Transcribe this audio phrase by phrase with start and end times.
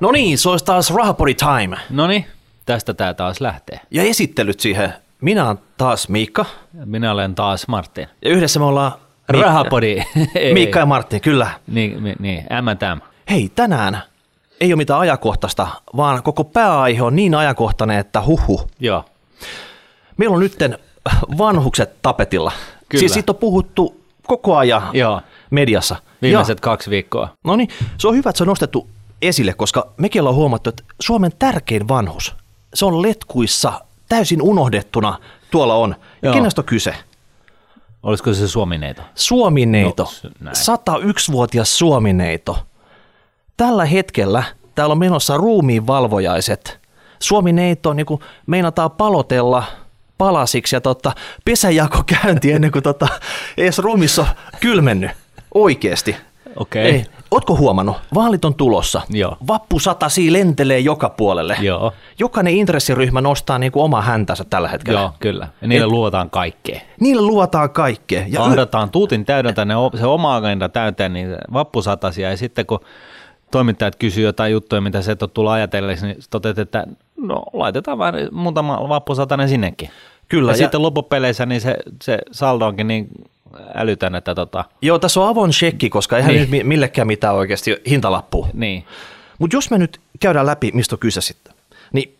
[0.00, 1.76] No niin, se olisi taas Rahapodi Time.
[1.90, 2.26] Noni,
[2.66, 3.80] tästä tää taas lähtee.
[3.90, 4.94] Ja esittelyt siihen.
[5.20, 6.44] Minä olen taas Miikka.
[6.84, 8.08] Minä olen taas Martin.
[8.24, 10.02] Ja yhdessä me ollaan Miikka- Rahapodi.
[10.54, 11.50] Miikka ja Martin, kyllä.
[11.66, 13.00] Niin, mi- niin, M&M.
[13.30, 14.02] Hei, tänään
[14.60, 18.70] ei ole mitään ajankohtaista, vaan koko pääaihe on niin ajankohtainen, että huhu.
[18.80, 19.04] Joo.
[20.16, 20.78] Meillä on nytten
[21.38, 22.52] vanhukset tapetilla.
[22.88, 23.00] Kyllä.
[23.00, 25.20] Siis siitä on puhuttu koko ajan Joo.
[25.50, 25.96] mediassa.
[26.22, 27.28] Viimeiset kaksi viikkoa.
[27.44, 27.68] No niin,
[27.98, 28.88] se on hyvä, että se on nostettu
[29.22, 32.34] esille, koska mekin ollaan huomattu, että Suomen tärkein vanhus,
[32.74, 35.18] se on letkuissa täysin unohdettuna
[35.50, 35.94] tuolla on.
[36.22, 36.94] Ja kenestä on kyse?
[38.02, 39.02] Olisiko se Suomineito?
[39.14, 40.02] Suomineito.
[40.02, 40.56] No, s- näin.
[40.56, 42.66] 101-vuotias Suomineito.
[43.56, 44.42] Tällä hetkellä
[44.74, 46.78] täällä on menossa ruumiin valvojaiset.
[47.20, 49.62] Suomineito niin kuin meinataan palotella
[50.18, 51.12] palasiksi ja tota,
[51.44, 53.08] pesäjako käynti ennen kuin tota,
[53.56, 54.28] edes ruumissa on
[54.60, 55.10] kylmennyt.
[55.54, 56.16] Oikeesti.
[56.56, 56.84] Okei.
[56.84, 57.04] Ei.
[57.30, 57.96] Ootko huomannut?
[58.14, 59.02] Vaalit on tulossa.
[59.10, 59.36] Joo.
[59.46, 61.56] Vappusatasi lentelee joka puolelle.
[61.60, 61.92] Joo.
[62.18, 65.00] Jokainen intressiryhmä nostaa niin kuin oma häntänsä tällä hetkellä.
[65.00, 65.48] Joo, kyllä.
[65.62, 66.80] Ja niille Et- luotaan kaikkea.
[67.00, 68.24] Niille luotaan kaikkea.
[68.28, 72.30] Ja Ahdataan tuutin täydeltä ne, se oma agenda täyteen, niin vappusatasia.
[72.30, 72.80] Ja sitten kun
[73.50, 77.98] toimittajat kysyy jotain juttuja, mitä se et ole tullut ajatelleeksi, niin toteat, että no laitetaan
[77.98, 79.90] vähän muutama vappusatainen sinnekin.
[80.28, 83.08] Kyllä, Ja, ja- sitten loppupeleissä niin se, se saldo onkin niin
[83.74, 86.40] älytön, että tota, Joo, tässä on avon shekki, koska eihän Niin.
[86.40, 88.48] nyt mi- millekään mitään oikeasti hintalappua.
[88.52, 88.84] niin.
[89.38, 91.54] Mutta jos me nyt käydään läpi, mistä on kyse sitten,
[91.92, 92.16] niin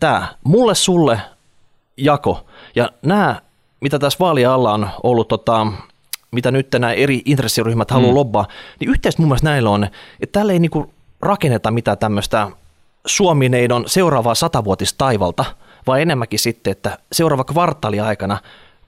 [0.00, 1.20] tämä mulle, sulle
[1.96, 3.40] jako ja nämä,
[3.80, 5.66] mitä tässä vaalien alla on ollut, tota,
[6.30, 8.16] mitä nyt nämä eri intressiryhmät haluaa mm.
[8.16, 8.46] lobbaa,
[8.80, 12.50] niin yhteistä mun mielestä näillä on, että täällä ei niinku rakenneta mitään tämmöistä
[13.06, 15.44] Suomineidon seuraavaa satavuotista taivalta,
[15.86, 18.38] vaan enemmänkin sitten, että seuraava kvartaali aikana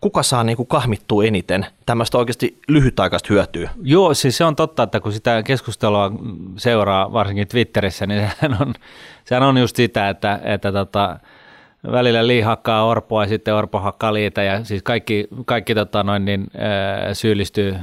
[0.01, 3.71] kuka saa niinku kahmittua eniten tämmöistä oikeasti lyhytaikaista hyötyä.
[3.83, 6.13] Joo, siis se on totta, että kun sitä keskustelua
[6.57, 8.75] seuraa varsinkin Twitterissä, niin sehän on,
[9.25, 11.19] sehän on just sitä, että, että tota,
[11.93, 16.25] välillä Li hakkaa Orpoa ja sitten Orpo hakkaa Liitä ja siis kaikki, kaikki tota noin,
[16.25, 17.77] niin, ää, syyllistyy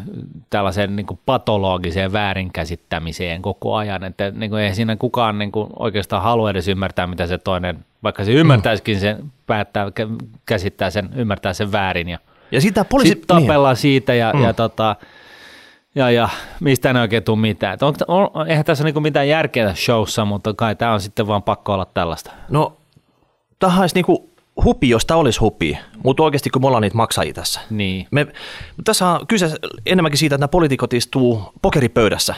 [0.49, 5.69] tällaiseen niin kuin patologiseen väärinkäsittämiseen koko ajan, että niin kuin, ei siinä kukaan niin kuin,
[5.79, 11.09] oikeastaan halua edes ymmärtää, mitä se toinen, vaikka se ymmärtäisikin sen, päättää, kä- käsittää sen,
[11.15, 12.19] ymmärtää sen väärin ja
[12.51, 13.09] Ja sitä poliisi...
[13.09, 14.43] sitten tapellaan siitä ja, mm.
[14.43, 14.95] ja, tota,
[15.95, 16.29] ja, ja
[16.59, 17.73] mistä ne oikein tule mitään.
[17.73, 21.27] Et onko, on, eihän tässä ole niinku mitään järkeä showssa, mutta kai tämä on sitten
[21.27, 22.31] vaan pakko olla tällaista.
[22.49, 22.77] No,
[23.59, 24.29] tämähän olisi niinku
[24.63, 27.61] hupi, jos tämä olisi hupi, mutta oikeasti kun me ollaan niitä maksajia tässä.
[27.69, 28.07] Niin.
[28.11, 28.27] Me,
[28.83, 29.49] tässä on kyse
[29.85, 32.35] enemmänkin siitä, että nämä poliitikot istuu pokeripöydässä.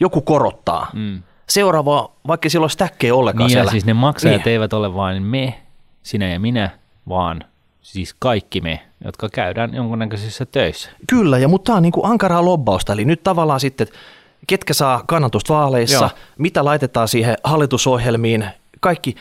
[0.00, 0.90] Joku korottaa.
[0.92, 1.22] Mm.
[1.48, 3.70] Seuraava, vaikka sillä olisi täkkeä ollenkaan Niin siellä.
[3.70, 4.52] siis ne maksajat Niin.
[4.52, 5.60] eivät ole vain me,
[6.02, 6.70] sinä ja minä,
[7.08, 7.44] vaan
[7.82, 10.90] siis kaikki me, jotka käydään jonkunnäköisissä töissä.
[11.06, 12.92] Kyllä, ja mutta tämä on niinku ankaraa lobbausta.
[12.92, 13.86] Eli nyt tavallaan sitten,
[14.46, 16.10] ketkä saa kannatusta vaaleissa, Joo.
[16.38, 18.44] mitä laitetaan siihen hallitusohjelmiin,
[18.80, 19.14] kaikki.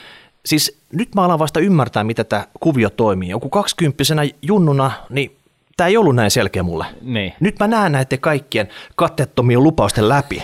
[0.45, 3.29] Siis nyt mä alan vasta ymmärtää, mitä tämä kuvio toimii.
[3.29, 5.37] Joku kaksikymppisenä junnuna, niin
[5.77, 6.85] tämä ei ollut näin selkeä mulle.
[7.01, 7.33] Niin.
[7.39, 10.43] Nyt mä näen näiden kaikkien katteettomien lupausten läpi.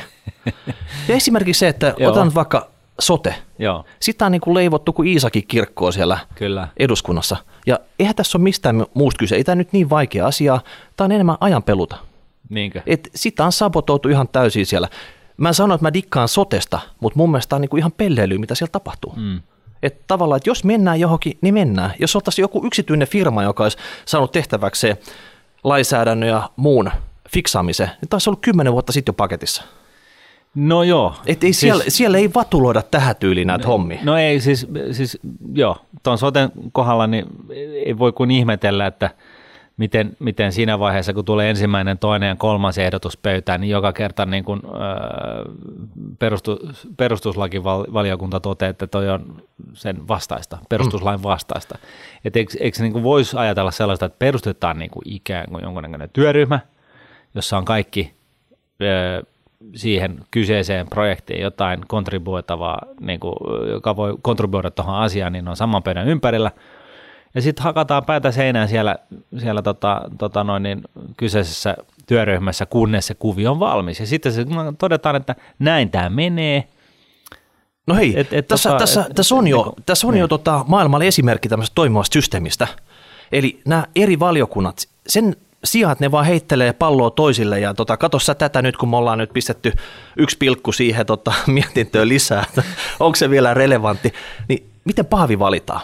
[1.08, 2.12] Ja esimerkiksi se, että Joo.
[2.12, 2.68] otan vaikka
[3.00, 3.36] sote.
[3.60, 6.68] Joo, Sitä on niin kuin leivottu kuin Iisakin kirkkoa siellä kyllä.
[6.78, 7.38] eduskunnassa.
[7.66, 9.36] Ja eihän tässä ole mistään muusta kyse.
[9.36, 10.60] Ei tämä nyt niin vaikea asia.
[10.98, 11.98] Tämä on enemmän ajanpeluta.
[12.50, 12.82] Niinkö?
[12.86, 14.88] Et sitä on sabotoitu ihan täysin siellä.
[15.38, 18.38] Mä en sano, että mä dikkaan sotesta, mutta mun mielestä tämä on niinku ihan pelleilyä,
[18.38, 19.14] mitä siellä tapahtuu.
[19.16, 19.42] Mm.
[19.86, 21.94] Että tavallaan, että jos mennään johonkin, niin mennään.
[22.00, 24.98] Jos oltaisiin joku yksityinen firma, joka olisi saanut tehtäväkseen
[25.64, 26.92] lainsäädännön ja muun
[27.34, 29.64] fiksaamisen, niin taisi ollut kymmenen vuotta sitten jo paketissa.
[30.56, 31.16] No joo.
[31.26, 34.00] Et ei siellä, siellä ei vatuloida tähän tyyliin näitä hommia.
[34.04, 35.20] No ei, siis, siis
[35.54, 37.26] joo, tuon soten kohdalla niin
[37.86, 39.10] ei voi kuin ihmetellä, että
[39.78, 44.26] miten, miten siinä vaiheessa, kun tulee ensimmäinen, toinen ja kolmas ehdotus pöytään, niin joka kerta
[44.26, 45.54] niin kuin, öö,
[46.20, 46.60] perustu,
[46.98, 49.42] perustuslakivaliokunta toteaa, että toi on
[49.74, 51.78] sen vastaista, perustuslain vastaista.
[52.26, 56.10] Et eikö, eikö niin kuin voisi ajatella sellaista, että perustetaan niin kuin ikään kuin jonkunnäköinen
[56.14, 56.60] työryhmä,
[57.36, 58.14] jossa on kaikki
[58.82, 59.22] öö,
[59.76, 63.36] siihen kyseiseen projektiin jotain kontribuoitavaa, niin kuin,
[63.70, 66.52] joka voi kontribuoida tuohon asiaan, niin on saman pöydän ympärillä.
[67.36, 68.96] Ja sitten hakataan päätä seinään siellä,
[69.38, 70.82] siellä tota, tota noin niin
[71.18, 74.00] kyseisessä työryhmässä, kunnes se kuvio on valmis.
[74.00, 74.46] Ja sitten se
[74.78, 76.68] todetaan, että näin tämä menee.
[77.88, 80.28] No hei, Et- et tässä, tota, tässä, et- tässä on jo, niinku- tässä on jo
[80.28, 82.68] tota, maailmalle esimerkki tämmöisestä toimivasta systeemistä.
[83.32, 88.20] Eli nämä eri valiokunnat, sen sijaan, että ne vaan heittelee palloa toisille ja tota, katso
[88.20, 89.74] sä tätä nyt, kun me ollaan nyt pistetty
[90.18, 92.64] yksi pilkku siihen tota, mietintöön lisää, että
[93.00, 94.14] onko se vielä relevantti,
[94.48, 95.82] niin miten pahvi valitaan?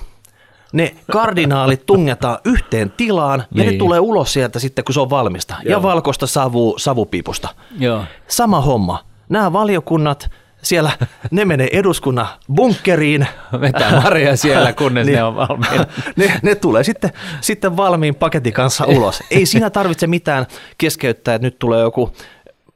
[0.71, 3.79] Ne kardinaalit tungetaan yhteen tilaan ja ne Niin.
[3.79, 5.55] tulee ulos sieltä sitten, kun se on valmista.
[5.65, 5.83] Ja Joo.
[5.83, 7.49] valkoista savu, savupiipusta.
[7.79, 8.03] Joo.
[8.27, 9.05] Sama homma.
[9.29, 10.29] Nämä valiokunnat,
[10.61, 10.91] siellä
[11.31, 13.27] ne menee eduskunnan bunkkeriin.
[13.61, 15.85] Vetää Maria siellä, kunnes niin, ne on valmiina.
[16.15, 19.23] Ne, ne tulee sitten, sitten valmiin paketin kanssa ulos.
[19.31, 20.45] Ei siinä tarvitse mitään
[20.77, 22.11] keskeyttää, että nyt tulee joku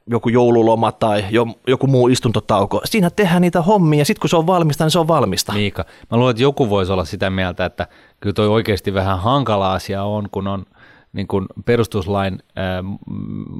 [0.06, 1.24] joku joululoma tai
[1.66, 2.80] joku muu istuntotauko.
[2.84, 5.52] Siinä tehdään niitä hommia ja sitten kun se on valmista, niin se on valmista.
[5.52, 7.86] Miika, mä luulen, että joku voisi olla sitä mieltä, että
[8.20, 10.66] kyllä toi oikeasti vähän hankala asia on, kun on
[11.12, 12.98] niin kuin perustuslain äh,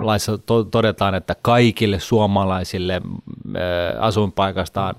[0.00, 3.62] laissa to, todetaan, että kaikille suomalaisille äh,
[4.00, 4.94] asuinpaikastaan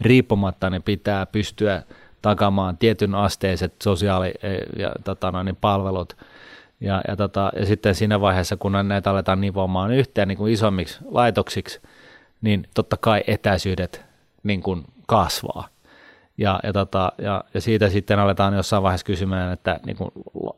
[0.00, 1.82] riippumatta ne pitää pystyä
[2.22, 4.34] takamaan tietyn asteiset sosiaali-
[4.78, 6.16] ja tota, noin, palvelut–
[6.82, 10.98] ja, ja, tota, ja sitten siinä vaiheessa, kun näitä aletaan nivomaan yhteen niin kuin isommiksi
[11.04, 11.80] laitoksiksi,
[12.40, 14.04] niin totta kai etäisyydet
[14.42, 15.68] niin kuin kasvaa.
[16.38, 20.10] Ja, ja, tota, ja, ja siitä sitten aletaan jossain vaiheessa kysymään, että, niin kuin,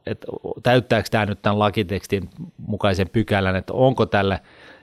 [0.06, 0.26] että
[0.62, 2.31] täyttääkö tämä nyt tämän lakitekstin
[2.67, 4.41] mukaisen pykälän, että onko tälle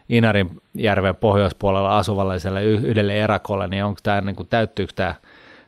[0.09, 5.15] Inarinjärven pohjoispuolella asuvallaiselle yhdelle erakolle, niin onko tämä, niin kuin, täyttyykö tämä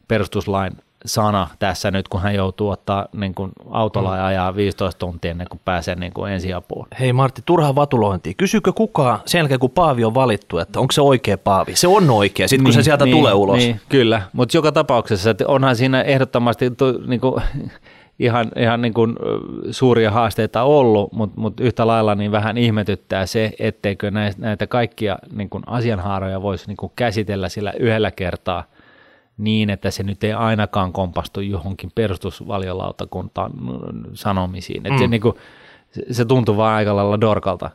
[0.07, 0.73] perustuslain
[1.05, 5.47] sana tässä nyt, kun hän joutuu ottaa niin kuin autolla ja ajaa 15 tuntia ennen
[5.49, 6.87] kuin pääsee niin kuin ensiapuun.
[6.99, 8.33] Hei Martti, turha vatulointi.
[8.33, 11.75] Kysykö kukaan sen jälkeen, kun Paavi on valittu, että onko se oikea Paavi?
[11.75, 13.57] Se on oikea, sitten kun niin, se sieltä niin, tulee ulos.
[13.57, 16.71] Niin, kyllä, mutta joka tapauksessa että onhan siinä ehdottomasti
[17.07, 17.43] niin kuin,
[18.19, 19.15] ihan, ihan niin kuin
[19.71, 25.17] suuria haasteita ollut, mutta, mutta yhtä lailla niin vähän ihmetyttää se, etteikö näitä, näitä kaikkia
[25.35, 28.63] niin kuin asianhaaroja voisi niin kuin käsitellä sillä yhdellä kertaa–
[29.37, 33.51] niin, että se nyt ei ainakaan kompastu johonkin perustusvaliolautakuntaan
[34.13, 34.77] sanomisiin.
[34.77, 34.99] Että mm.
[34.99, 35.35] se, niin kuin,
[36.11, 37.69] se tuntuu vaan aika lailla dorkalta.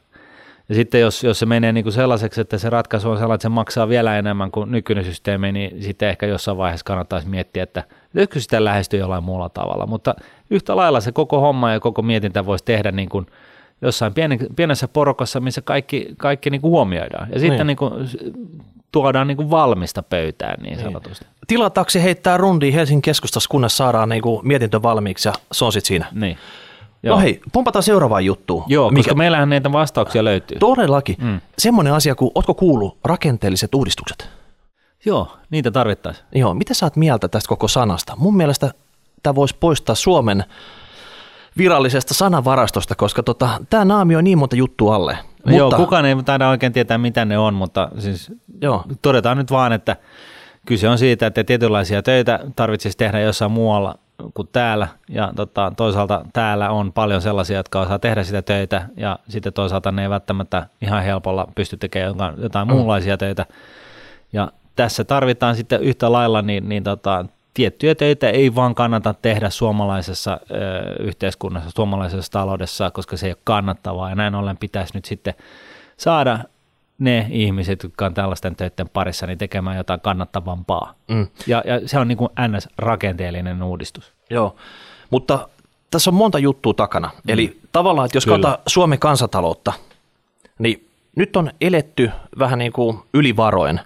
[0.69, 3.43] Ja sitten jos, jos se menee niin kuin sellaiseksi, että se ratkaisu on sellainen, että
[3.43, 7.84] se maksaa vielä enemmän kuin nykyinen systeemi, niin sitten ehkä jossain vaiheessa kannattaisi miettiä, että
[8.14, 9.87] löytyykö sitä lähestyä jollain muulla tavalla.
[9.87, 10.14] Mutta
[10.50, 13.26] yhtä lailla se koko homma ja koko mietintä voisi tehdä niin kuin
[13.82, 14.12] jossain
[14.56, 17.28] pienessä porukassa, missä kaikki, kaikki niin kuin huomioidaan.
[17.32, 17.66] Ja sitten niin.
[17.66, 17.93] Niin kuin
[18.93, 20.85] tuodaan niin kuin valmista pöytään niin, niin.
[20.85, 21.25] sanotusti.
[21.25, 21.35] Niin.
[21.46, 25.88] Tilataksi heittää rundi Helsingin keskustassa, kunnes saadaan niin kuin mietintö valmiiksi ja se on sitten
[25.88, 26.06] siinä.
[26.12, 26.37] Niin.
[26.37, 27.17] No Joo.
[27.17, 28.64] No hei, pumpataan seuraavaan juttuun.
[28.67, 28.99] Joo, mikä...
[28.99, 30.58] koska meillähän näitä vastauksia löytyy.
[30.58, 31.17] Todellakin.
[31.19, 31.40] Mm.
[31.58, 34.29] Semmoinen asia kuin, ootko kuullut rakenteelliset uudistukset?
[35.05, 36.26] Joo, niitä tarvittaisiin.
[36.34, 38.17] Joo, mitä sä oot mieltä tästä koko sanasta?
[38.17, 38.70] Mun mielestä
[39.23, 40.44] tämä voisi poistaa Suomen
[41.58, 45.19] virallisesta sanavarastosta, koska tota, tämä naami on niin monta juttua alle.
[45.44, 48.32] Mutta, Joo, kukaan ei taida oikein tietää, mitä ne on, mutta siis
[48.62, 48.84] Joo.
[49.02, 49.96] todetaan nyt vaan, että
[50.66, 53.94] kyse on siitä, että tietynlaisia töitä tarvitsisi tehdä jossain muualla
[54.34, 59.19] kuin täällä, ja tota, toisaalta täällä on paljon sellaisia, jotka osaa tehdä sitä töitä, ja
[59.28, 62.75] sitten toisaalta ne ei välttämättä ihan helpolla pysty tekemään jotain, jotain mm.
[62.75, 63.46] muunlaisia töitä,
[64.32, 67.25] ja tässä tarvitaan sitten yhtä lailla niin, niin tota,
[67.58, 73.38] tiettyjä töitä ei vaan kannata tehdä suomalaisessa ö, yhteiskunnassa, suomalaisessa taloudessa, koska se ei ole
[73.44, 75.34] kannattavaa ja näin ollen pitäisi nyt sitten
[75.96, 76.38] saada
[76.99, 80.94] ne ihmiset, jotka on tällaisten töiden parissa, niin tekemään jotain kannattavampaa.
[81.08, 81.26] Mm.
[81.46, 84.12] Ja, ja se on niin kuin NS-rakenteellinen uudistus.
[84.31, 84.56] Joo,
[85.10, 85.49] mutta
[85.90, 87.10] tässä on monta juttua takana.
[87.14, 87.31] Mm.
[87.32, 89.72] Eli tavallaan, että jos katsotaan Suomen kansantaloutta,
[90.58, 93.81] niin nyt on eletty vähän niin kuin ylivaroen.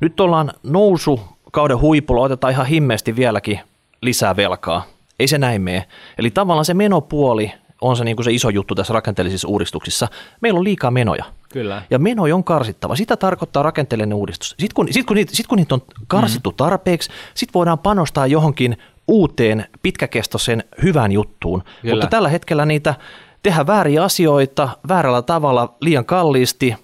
[0.00, 1.20] Nyt ollaan nousu
[1.52, 3.60] kauden huipulla otetaan ihan himmeesti vieläkin
[4.02, 4.84] lisää velkaa.
[5.20, 5.84] Ei se näin mene.
[6.18, 10.08] Eli tavallaan se menopuoli on se, niin kuin se iso juttu tässä rakenteellisissa uudistuksissa.
[10.40, 11.24] Meillä on liikaa menoja.
[11.52, 11.82] Kyllä.
[11.90, 12.96] Ja menoja on karsittava.
[12.96, 14.48] Sitä tarkoittaa rakenteellinen uudistus.
[14.48, 16.56] Sitten kun, sit kun, niitä, sit kun niitä on karsittu mm.
[16.56, 18.76] tarpeeksi, sitten voidaan panostaa johonkin
[19.08, 21.62] uuteen pitkäkestoiseen hyvään juttuun.
[21.82, 21.94] Kyllä.
[21.94, 22.94] Mutta tällä hetkellä niitä
[23.42, 26.74] tehdään vääriä asioita väärällä tavalla liian kalliisti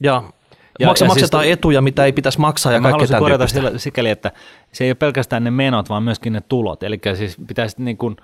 [0.00, 0.22] ja
[0.82, 3.46] ja, Maksa, ja maksetaan siis, etuja, mitä ei pitäisi maksaa ja, ja kaikkea tämän korjata
[3.46, 4.32] sillä, sikäli, että
[4.72, 6.82] se ei ole pelkästään ne menot, vaan myöskin ne tulot.
[6.82, 8.16] Eli siis pitäisi niin kuin,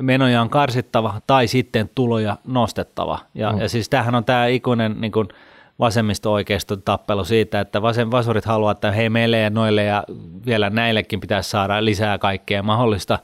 [0.00, 3.18] menoja on karsittava tai sitten tuloja nostettava.
[3.34, 3.60] Ja, mm.
[3.60, 5.28] ja siis tämähän on tämä ikuinen niin kuin
[5.78, 10.04] vasemmisto-oikeiston tappelu siitä, että vasen, vasurit haluaa, että hei meille ja noille ja
[10.46, 13.18] vielä näillekin pitäisi saada lisää kaikkea mahdollista.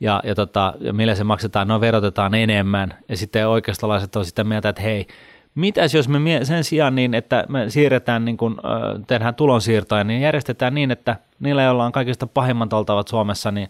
[0.00, 2.94] Ja, ja, tota, ja millä se maksetaan, no verotetaan enemmän.
[3.08, 5.06] Ja sitten oikeistolaiset on sitä mieltä, että hei,
[5.54, 8.60] Mitäs jos me sen sijaan niin, että me siirretään, niin kun,
[9.06, 13.68] tehdään tulonsiirtoja, niin järjestetään niin, että niillä, joilla on kaikista pahimmat oltavat Suomessa, niin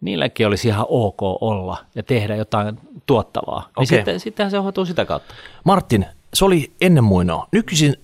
[0.00, 3.58] niilläkin olisi ihan ok olla ja tehdä jotain tuottavaa.
[3.58, 3.72] Okay.
[3.78, 5.34] Niin sitten, sittenhän se hoituu sitä kautta.
[5.64, 7.48] Martin, se oli ennen muinoa.
[7.52, 7.94] Nykyisin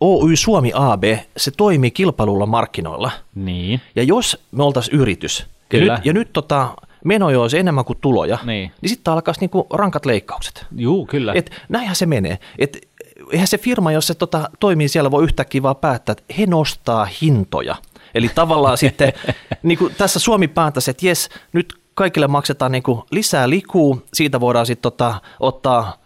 [0.00, 1.04] Oy Suomi AB,
[1.36, 3.10] se toimii kilpailulla markkinoilla.
[3.34, 3.80] Niin.
[3.96, 5.92] Ja jos me oltaisiin yritys, Kyllä.
[5.92, 9.66] ja nyt, ja nyt tota, menoja olisi enemmän kuin tuloja, niin, niin sitten alkaisi niinku
[9.72, 10.66] rankat leikkaukset.
[10.76, 11.32] Juu, kyllä.
[11.34, 12.38] Et näinhän se menee.
[12.58, 12.88] Et
[13.30, 17.08] eihän se firma, jos se tota, toimii siellä, voi yhtäkkiä vaan päättää, että he nostaa
[17.22, 17.76] hintoja.
[18.14, 19.12] Eli tavallaan sitten
[19.62, 24.40] niin kuin tässä Suomi päättäisi, että jes, nyt kaikille maksetaan niin kuin lisää likuu, siitä
[24.40, 26.04] voidaan sitten tota, ottaa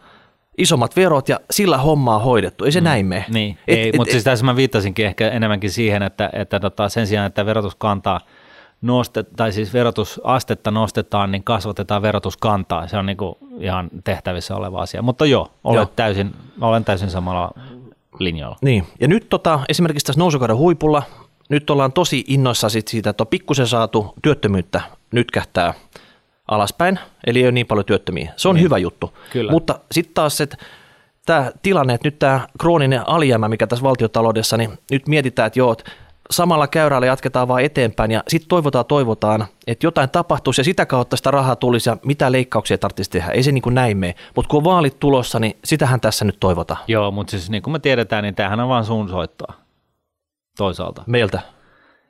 [0.59, 2.65] isommat verot ja sillä hommaa hoidettu.
[2.65, 2.85] Ei se mm.
[2.85, 3.25] näin mene.
[3.29, 6.89] Niin, et, ei, et, mutta siis tässä mä viittasinkin ehkä enemmänkin siihen, että, että tota,
[6.89, 8.21] sen sijaan, että verotus kantaa
[8.83, 12.89] nostet, tai siis verotusastetta nostetaan, niin kasvatetaan verotuskantaa.
[12.89, 15.03] Se on niin kuin ihan tehtävissä oleva asia.
[15.03, 15.93] Mutta joo, olet joo.
[15.97, 17.51] Täysin, olen täysin samalla
[18.19, 18.57] linjalla.
[18.63, 21.03] Niin, ja nyt tota, esimerkiksi tässä nousukauden huipulla,
[21.49, 24.81] nyt ollaan tosi innoissa sit siitä, että on pikkusen saatu työttömyyttä
[25.13, 25.75] nyt kähtää
[26.49, 28.33] alaspäin, eli ei ole niin paljon työttömiä.
[28.37, 28.65] Se on niin.
[28.65, 29.13] hyvä juttu.
[29.33, 29.53] Kyllä.
[29.53, 30.57] Mutta sitten taas, että
[31.27, 35.73] tämä tilanne, että nyt tämä krooninen alijäämä, mikä tässä valtiotaloudessa, niin nyt mietitään, että joo,
[35.73, 35.91] että
[36.31, 41.17] samalla käyrällä jatketaan vaan eteenpäin ja sitten toivotaan, toivotaan, että jotain tapahtuisi ja sitä kautta
[41.17, 43.31] sitä rahaa tulisi ja mitä leikkauksia tarvitsisi tehdä.
[43.31, 46.37] Ei se niin kuin näin mene, mutta kun on vaalit tulossa, niin sitähän tässä nyt
[46.41, 46.81] toivotaan.
[46.89, 49.55] Joo, mutta siis niin kuin me tiedetään, niin tämähän on vaan suunsoittoa
[50.57, 51.03] toisaalta.
[51.07, 51.41] Meiltä?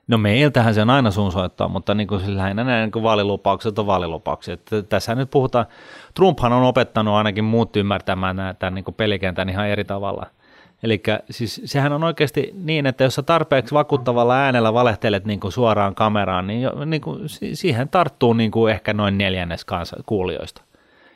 [0.07, 3.87] No meiltähän se on aina suunsoittoa, mutta niin kuin lähinnä näin niin kuin vaalilupaukset on
[3.87, 4.57] vaalilupauksia.
[4.89, 5.65] Tässä nyt puhutaan,
[6.13, 10.25] Trumphan on opettanut ainakin muut ymmärtämään tämän niin kuin pelikentän ihan eri tavalla–
[10.83, 15.51] Eli siis sehän on oikeasti niin, että jos sä tarpeeksi vakuuttavalla äänellä valehtelet niin kuin
[15.51, 17.19] suoraan kameraan, niin, jo, niin kuin,
[17.53, 20.61] siihen tarttuu niin kuin ehkä noin neljännes kanssa kuulijoista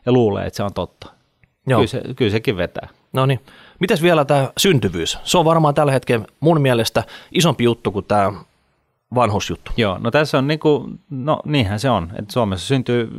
[0.05, 1.07] ja luulee, että se on totta.
[1.67, 1.77] Joo.
[1.77, 2.89] Kyllä, se, kyllä sekin vetää.
[3.13, 3.39] No niin.
[3.79, 5.17] Mites vielä tämä syntyvyys?
[5.23, 8.33] Se on varmaan tällä hetkellä mun mielestä isompi juttu kuin tämä
[9.15, 9.71] vanhusjuttu.
[9.77, 13.09] Joo, no tässä on niin kuin, no niinhän se on, että Suomessa syntyy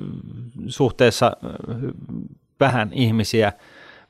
[0.67, 1.37] suhteessa
[2.61, 3.53] vähän ihmisiä–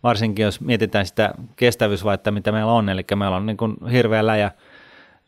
[0.05, 4.51] varsinkin jos mietitään sitä kestävyysvaihetta, mitä meillä on, eli meillä on niin kuin hirveä läjä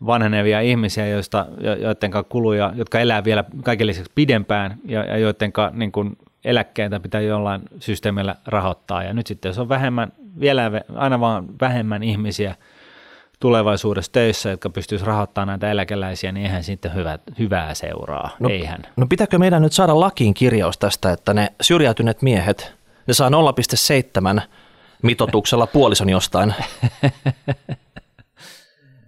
[0.06, 1.46] vanhenevia ihmisiä, joista,
[1.80, 7.20] joiden kuluja, jotka elää vielä kaiken lisäksi pidempään ja, ja joiden niin kuin eläkkeitä pitää
[7.20, 9.02] jollain systeemillä rahoittaa.
[9.02, 12.54] Ja nyt sitten jos on vähemmän, vielä aina vaan vähemmän ihmisiä
[13.40, 18.30] tulevaisuudessa töissä, jotka pystyisivät rahoittamaan näitä eläkeläisiä, niin eihän sitten hyvä, hyvää seuraa.
[18.40, 18.78] No, eihän.
[18.96, 22.74] no pitääkö meidän nyt saada lakiin kirjaus tästä, että ne syrjäytyneet miehet,
[23.06, 23.30] ne saa
[24.38, 24.40] 0,7
[25.02, 26.54] mitotuksella puolison jostain.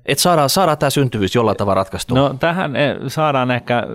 [0.09, 2.19] Et saadaan, saadaan tämä syntyvyys jollain tavalla ratkaistua.
[2.19, 3.87] No tähän eh, saadaan ehkä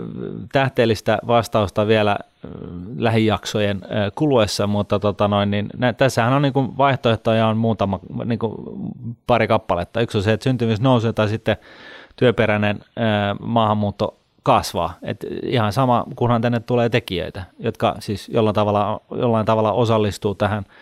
[0.52, 2.50] tähteellistä vastausta vielä eh,
[2.98, 8.00] lähijaksojen eh, kuluessa, mutta tota noin, niin, nä, tässähän on niin kuin vaihtoehtoja on muutama,
[8.26, 8.56] niin kuin
[9.28, 10.02] pari kappaletta.
[10.02, 11.58] Yksi on se, että syntyvyys nousee tai sitten
[12.16, 12.80] työperäinen
[13.40, 14.94] maahanmuutto kasvaa.
[15.02, 20.64] Et ihan sama, kunhan tänne tulee tekijöitä, jotka siis jollain tavalla, jollain tavalla osallistuu tähän–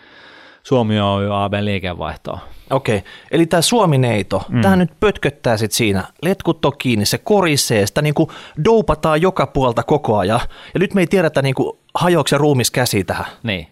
[0.64, 2.40] Suomi Oy AB liikevaihtoa.
[2.70, 3.12] Okei, okay.
[3.32, 4.62] eli tämä Suomi-neito, mm.
[4.62, 8.30] tämä nyt pötköttää sitten siinä, letkut on kiinni, se korisee, sitä niin kuin
[8.66, 10.40] doupataan joka puolta koko ajan,
[10.74, 13.26] ja nyt me ei tiedetä niin kuin hajoako se ruumis käsi tähän.
[13.44, 13.68] Niin.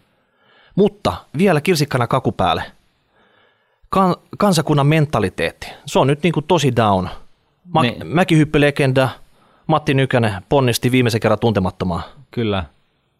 [0.75, 2.63] Mutta vielä kirsikkana kaku päälle.
[3.89, 7.09] Kan, kansakunnan mentaliteetti, se on nyt niin kuin tosi down.
[7.73, 8.07] Ma- niin.
[8.07, 9.09] Mäkihyppylegenda,
[9.67, 12.03] Matti Nykänen ponnisti viimeisen kerran tuntemattomaan.
[12.31, 12.63] Kyllä,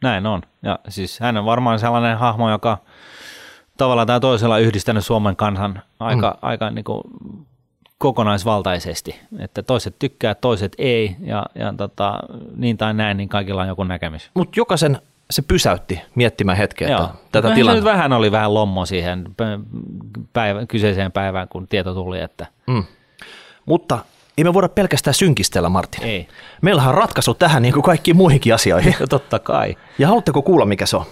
[0.04, 0.42] näin on.
[0.64, 2.78] Ja siis hän on varmaan sellainen hahmo, joka–
[3.80, 6.38] tavalla tai toisella yhdistänyt Suomen kansan aika, mm.
[6.42, 7.02] aika niin kuin
[7.98, 12.20] kokonaisvaltaisesti, että toiset tykkää, toiset ei, ja, ja tota,
[12.56, 14.32] niin tai näin, niin kaikilla on joku näkemys.
[14.34, 17.74] Mutta jokaisen se pysäytti miettimään hetken, että tätä tilannetta.
[17.74, 19.26] nyt vähän oli vähän lommo siihen
[20.34, 22.46] päivä, kyseiseen päivään, kun tieto tuli, että...
[22.68, 22.84] Mm.
[23.66, 24.00] Mutta
[24.38, 26.04] ei me voida pelkästään synkistellä, Martin.
[26.04, 26.28] Ei.
[26.62, 28.96] Meillähän on ratkaisu tähän niin kuin kaikkiin muihinkin asioihin.
[29.10, 29.78] Totta kai.
[29.98, 31.06] Ja haluatteko kuulla, mikä se on?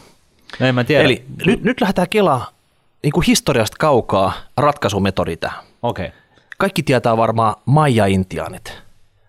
[0.60, 1.04] No en mä tiedä.
[1.04, 2.57] Eli nyt, nyt lähdetään kelaa
[3.04, 5.64] niin kuin historiasta kaukaa ratkaisumetodi tähän.
[5.84, 6.10] Okay.
[6.58, 8.74] Kaikki tietää varmaan Maija-intiaanit.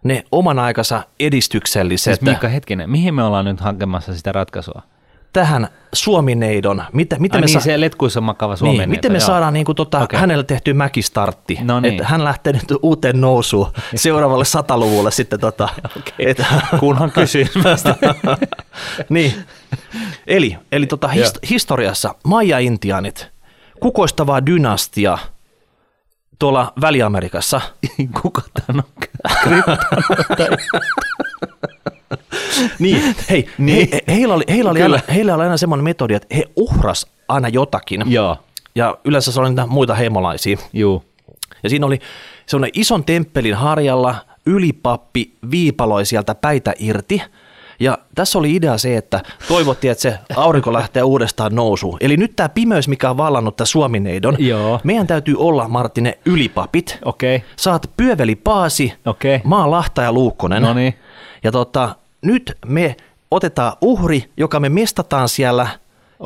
[0.05, 2.15] Ne oman aikansa edistykselliset.
[2.15, 4.83] Siis Miikka, hetkinen, mihin me ollaan nyt hankemassa sitä ratkaisua?
[5.33, 6.85] Tähän Suomineidon.
[6.93, 8.81] Mitä, mitä Ai me niin, sa- se letkuissa makava Suomineito.
[8.81, 9.27] Niin, miten me joo.
[9.27, 10.21] saadaan niin kuin, tota, okay.
[10.21, 11.59] hänelle tehty mäkistartti.
[11.63, 11.95] No niin.
[11.95, 15.41] että hän lähtee nyt uuteen nousuun seuraavalle sataluvulle sitten.
[15.41, 16.13] Tota, okay.
[16.19, 16.43] et,
[16.81, 17.47] Kunhan kysyy.
[19.09, 19.35] niin.
[20.27, 23.27] Eli, eli tota, hist- historiassa Maija-intiaanit–
[23.80, 25.18] kukoistavaa dynastia
[26.38, 27.61] tuolla Väli-Amerikassa.
[28.23, 29.06] Kuka tämä on?
[32.78, 33.88] niin, hei, niin.
[33.92, 37.49] He, heillä, oli, heillä, oli aina, heillä oli aina semmoinen metodi, että he uhras aina
[37.49, 38.02] jotakin.
[38.06, 38.37] Joo.
[38.75, 40.56] Ja yleensä se oli niitä muita heimolaisia.
[40.73, 41.04] Joo.
[41.62, 41.99] Ja siinä oli
[42.47, 44.14] semmoinen ison temppelin harjalla
[44.47, 47.23] ylipappi viipaloi sieltä päitä irti–
[47.80, 51.99] ja tässä oli idea se, että toivottiin, että se aurinko lähtee uudestaan nousuun.
[52.00, 54.80] Eli nyt tämä pimeys, mikä on vallannut tämä Suomineidon, Joo.
[54.85, 56.99] meidän täytyy olla, Martine, ylipapit.
[57.04, 57.40] Okay.
[57.56, 59.40] Saat pyöveli Paasi, okay.
[59.44, 60.62] maa Lahta ja Luukkonen.
[60.62, 60.94] Noniin.
[61.44, 62.97] Ja tota, nyt me
[63.30, 65.68] otetaan uhri, joka me mestataan siellä,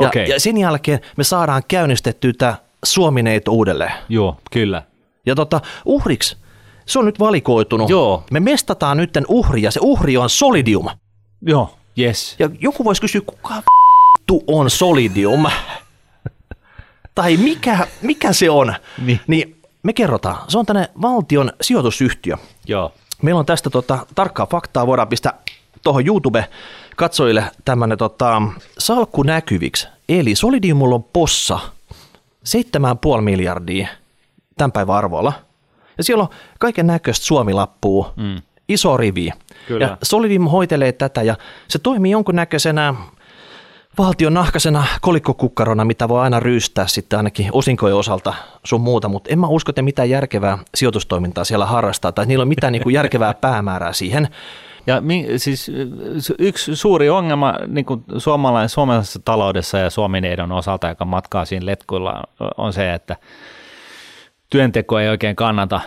[0.00, 0.22] ja, okay.
[0.22, 2.54] ja sen jälkeen me saadaan käynnistettyä tämä
[2.84, 3.92] Suomineito uudelleen.
[4.08, 4.82] Joo, kyllä.
[5.26, 6.36] Ja tota, uhriksi,
[6.86, 7.90] se on nyt valikoitunut.
[7.90, 8.24] Joo.
[8.30, 10.86] Me mestataan nyt uhri, ja se uhri on Solidium.
[11.42, 12.36] Joo, yes.
[12.38, 13.54] Ja joku voisi kysyä, kuka
[14.18, 15.46] vittu on Solidium?
[17.14, 19.20] tai mikä, mikä se on, Niin.
[19.26, 20.36] niin me kerrotaan.
[20.48, 22.36] Se on tänne valtion sijoitusyhtiö.
[22.66, 22.92] Joo.
[23.22, 25.34] Meillä on tästä tota, tarkkaa faktaa, voidaan pistää
[25.82, 28.42] tuohon YouTube-katsojille tämmöinen tota,
[28.78, 29.88] salkku näkyviksi.
[30.08, 31.58] Eli Solidiumulla on possa
[33.16, 33.88] 7,5 miljardia
[34.58, 35.32] tämän päivän arvoilla.
[35.98, 38.42] Ja siellä on kaiken näköistä Suomi-lappua, mm.
[38.68, 39.30] iso rivi.
[39.68, 39.86] Kyllä.
[39.86, 41.36] Ja Solidium hoitelee tätä ja
[41.68, 42.94] se toimii jonkunnäköisenä
[43.98, 49.38] valtion nahkasena kolikkokukkarona, mitä voi aina ryystää sitten ainakin osinkojen osalta sun muuta, mutta en
[49.38, 53.34] mä usko, että mitään järkevää sijoitustoimintaa siellä harrastaa tai niillä on mitään niin kuin järkevää
[53.34, 54.28] päämäärää siihen.
[54.86, 55.02] Ja
[55.36, 61.04] siis y- yksi suuri ongelma niin kuin suomalainen, suomalaisessa taloudessa ja Suomen edon osalta, joka
[61.04, 62.22] matkaa siinä letkuilla,
[62.56, 63.16] on se, että
[64.50, 65.80] työnteko ei oikein kannata.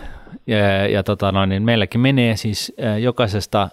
[0.48, 3.70] Ja, ja tota noin, niin meilläkin menee siis jokaisesta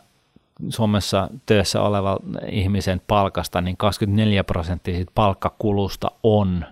[0.69, 6.65] Suomessa työssä olevan ihmisen palkasta, niin 24 prosenttia siitä palkkakulusta on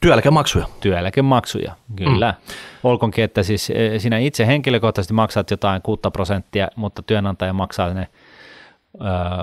[0.00, 0.66] Työeläkemaksuja.
[0.80, 2.34] työeläkemaksuja, kyllä.
[2.38, 2.54] Mm.
[2.84, 8.08] Olkoonkin, että siis sinä itse henkilökohtaisesti maksat jotain 6 prosenttia, mutta työnantaja maksaa ne
[8.94, 8.98] ö,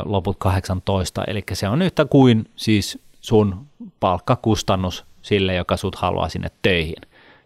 [0.06, 3.66] loput 18, eli se on yhtä kuin siis sun
[4.00, 6.96] palkkakustannus sille, joka sut haluaa sinne töihin.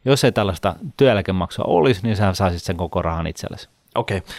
[0.06, 3.70] Jos ei tällaista työeläkemaksua olisi, niin sä saisit sen koko rahan itsellesi.
[3.96, 4.18] Okei.
[4.18, 4.30] Okay.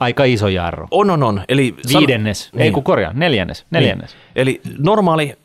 [0.00, 0.88] Aika iso jarru.
[0.90, 1.44] On, on, on.
[1.48, 2.62] Eli san- Viidennes, niin.
[2.62, 4.10] ei kun korjaa, neljännes, neljännes.
[4.12, 4.22] Niin.
[4.36, 5.36] Eli normaali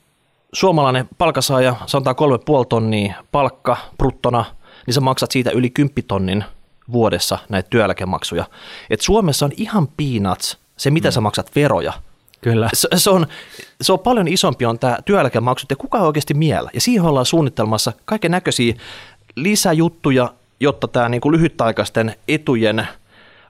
[0.53, 4.45] suomalainen palkasaaja, sanotaan kolme puoli tonnia palkka bruttona,
[4.85, 6.43] niin sä maksat siitä yli 10 tonnin
[6.91, 8.45] vuodessa näitä työeläkemaksuja.
[8.89, 11.11] Et Suomessa on ihan peanuts se, mitä mm.
[11.11, 11.93] sä maksat veroja.
[12.41, 12.69] Kyllä.
[12.73, 13.27] Se, se, on,
[13.81, 16.69] se on paljon isompi on tämä työeläkemaksut ja kuka oikeasti miellä.
[16.73, 18.75] Ja siihen ollaan suunnittelmassa kaiken näköisiä
[19.35, 22.87] lisäjuttuja, jotta tämä niinku lyhytaikaisten etujen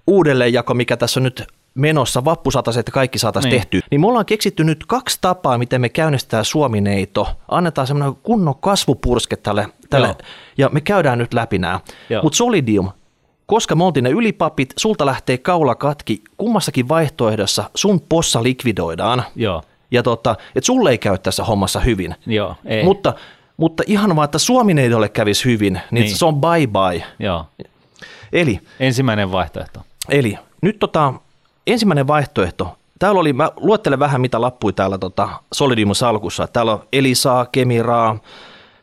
[0.07, 1.43] uudelleenjako, mikä tässä on nyt
[1.75, 3.59] menossa, vappusataset ja kaikki saataisiin Niin.
[3.61, 3.69] niin.
[3.69, 7.27] tehty, niin me ollaan keksitty nyt kaksi tapaa, miten me käynnistetään Suomineito.
[7.47, 10.15] Annetaan semmoinen kunnon kasvupurske tälle, tälle Joo.
[10.57, 11.79] ja me käydään nyt läpi nämä.
[12.23, 12.89] Mutta Solidium,
[13.45, 19.23] koska me oltiin ne ylipapit, sulta lähtee kaula katki, kummassakin vaihtoehdossa sun possa likvidoidaan.
[19.35, 22.15] Joo, Ja tota, että sulle ei käy tässä hommassa hyvin.
[22.25, 22.83] joo, ei.
[22.83, 23.13] Mutta,
[23.57, 26.15] mutta ihan vaan, että Suomineidolle kävisi hyvin, niin, Niin.
[26.17, 27.03] se on bye bye.
[27.19, 27.45] joo.
[28.33, 29.81] Eli, Ensimmäinen vaihtoehto.
[30.09, 31.13] eli nyt tota,
[31.67, 32.77] ensimmäinen vaihtoehto.
[32.99, 36.47] Täällä oli, mä luettelen vähän mitä lappui täällä tota Solidiumin salkussa.
[36.47, 38.17] Täällä on Elisaa, Kemiraa,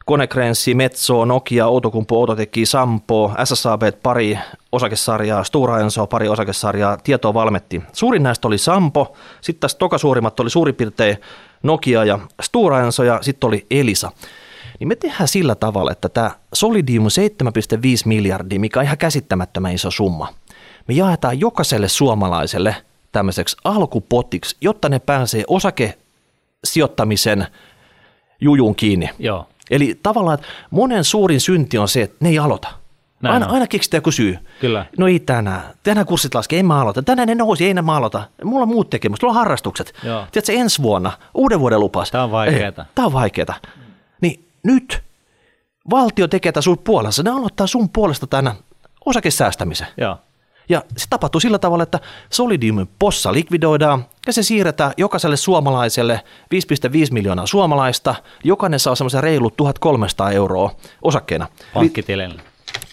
[0.06, 4.38] Konecranes, Metso, Nokia, Outokumpu, Outoteki, Sampo, SSAB, pari
[4.72, 7.82] osakesarjaa, Stora Enso, pari osakesarjaa, tietoa valmetti.
[7.92, 11.16] Suurin näistä oli Sampo, sitten tässä toka suurimmat oli suurin piirtein
[11.62, 14.12] Nokia ja Stora Enso ja sitten oli Elisa.
[14.80, 17.08] Niin me tehdään sillä tavalla, että tämä Solidium 7,5
[18.04, 20.28] miljardia, mikä on ihan käsittämättömän iso summa,
[20.88, 22.76] me jaetaan jokaiselle suomalaiselle
[23.12, 27.46] tämmöiseksi alkupotiksi, jotta ne pääsee osakesijoittamisen
[28.40, 29.10] jujun kiinni.
[29.18, 32.68] Joo, Eli tavallaan että monen suurin synti on se, että ne ei aloita.
[33.22, 33.52] Näin aina, on.
[33.52, 34.38] aina keksitään joku syy.
[34.60, 34.86] Kyllä.
[34.98, 35.62] No ei tänään.
[35.82, 37.02] Tänään kurssit laskee, en mä aloita.
[37.02, 38.22] Tänään ne nousi, ei mä aloita.
[38.44, 39.94] Mulla on muut tekemistä, mulla on harrastukset.
[40.04, 40.26] Joo.
[40.32, 42.10] Tiedätkö, ensi vuonna, uuden vuoden lupaus.
[42.10, 42.82] Tää on vaikeeta.
[42.82, 43.54] Ei, Tää on vaikeeta.
[44.66, 45.02] Niin nyt
[45.90, 47.22] valtio tekee tätä sun puolesta.
[47.22, 48.54] Ne aloittaa sun puolesta tänä
[49.06, 49.86] osakesäästämisen.
[49.96, 50.16] joo.
[50.68, 56.20] Ja se tapahtuu sillä tavalla, että Solidiumin possa likvidoidaan ja se siirretään jokaiselle suomalaiselle
[56.54, 58.14] 5,5 miljoonaa suomalaista.
[58.44, 60.70] Jokainen saa semmoisen reilu 1300 euroa
[61.02, 61.46] osakkeena.
[61.74, 62.42] Pankkitilille.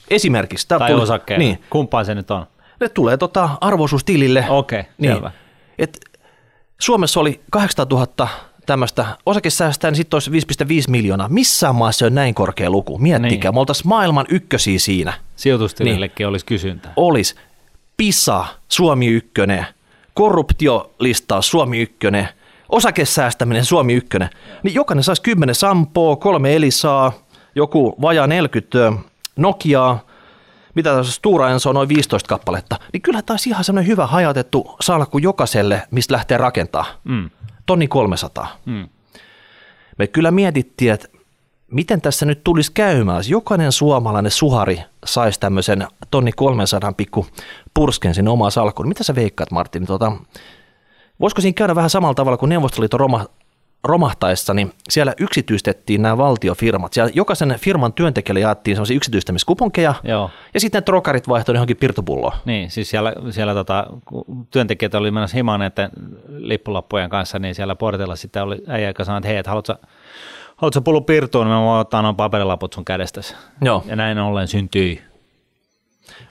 [0.10, 0.68] esimerkiksi.
[0.68, 1.40] Tai tuli- osakkeen.
[1.40, 2.46] Niin, Kumpaan se nyt on?
[2.80, 4.46] ne tulee tota arvoisuustilille.
[4.50, 5.32] Okei, selvä.
[5.80, 6.00] Et
[6.80, 8.30] Suomessa oli 800 000
[8.68, 10.38] tämmöistä osakesäästäjää, niin sitten olisi 5,5
[10.88, 11.30] miljoonaa.
[11.30, 12.98] Missään maassa ei ole näin korkea luku.
[12.98, 13.56] Miettikää, Niin.
[13.56, 15.14] me oltaisiin maailman ykkösiä siinä.
[15.36, 16.28] Sijoitustilillekin niin.
[16.28, 16.94] olisi kysyntää.
[16.96, 17.36] Olisi
[17.98, 19.66] PISA, Suomi ykkönen,
[20.14, 22.28] korruptiolistaus, Suomi ykkönen,
[22.70, 24.30] osakesäästäminen, Suomi ykkönen.
[24.64, 27.12] Niin jokainen saisi 10 Sampoa, kolme Elisaa,
[27.56, 28.94] joku vajaa 40
[29.36, 30.00] Nokiaa,
[30.76, 34.76] mitä tässä Stura Enso on noin 15 kappaletta, niin kyllä taisi ihan semmoinen hyvä hajautettu
[34.82, 36.86] salkku jokaiselle, mistä lähtee rakentaa.
[37.04, 37.30] Mm.
[37.68, 38.48] Tonni 300.
[38.66, 38.90] Mm.
[39.98, 41.08] Me kyllä mietittiin, että
[41.72, 47.28] miten tässä nyt tulisi käymään, jos jokainen suomalainen suhari saisi tämmöisen tonni 300 pikku
[47.74, 48.88] pursken sinne omaan salkkuun.
[48.88, 49.86] Mitä sä veikkaat, Martin?
[49.86, 50.12] Tota,
[51.20, 53.26] voisiko siinä käydä vähän samalla tavalla kuin Neuvostoliiton roma,
[53.84, 56.94] romahtaessa, niin siellä yksityistettiin nämä valtiofirmat.
[56.94, 60.30] Siellä jokaisen firman työntekijälle jaettiin sellaisia yksityistämiskuponkeja, Joo.
[60.54, 62.34] ja sitten ne trokarit vaihtoi johonkin pirtupulloon.
[62.46, 63.88] Niin, siis siellä, siellä tota,
[64.52, 65.90] työntekijät oli menossa himaan näiden
[66.38, 69.74] lippulappujen kanssa, niin siellä portilla sitten oli äijä, joka sanoi, että hei, että haluatko,
[70.56, 73.36] haluatko pullu pirtuun, niin mä voin ottaa noin paperilaput sun kädestäsi.
[73.62, 75.02] Joo, Ja näin ollen syntyi.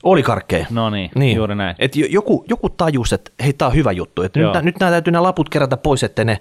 [0.03, 0.67] oli karkkeja.
[0.71, 1.37] No niin, niin.
[1.37, 1.77] juuri näin.
[1.79, 4.23] Et jo- joku, joku tajus, että hei, tämä on hyvä juttu.
[4.23, 6.41] Et nyt, nyt nämä täytyy nämä laput kerätä pois, että ne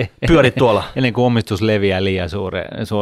[0.26, 0.84] pyörit tuolla.
[0.96, 2.96] Ennen kuin omistus leviää liian suure, su,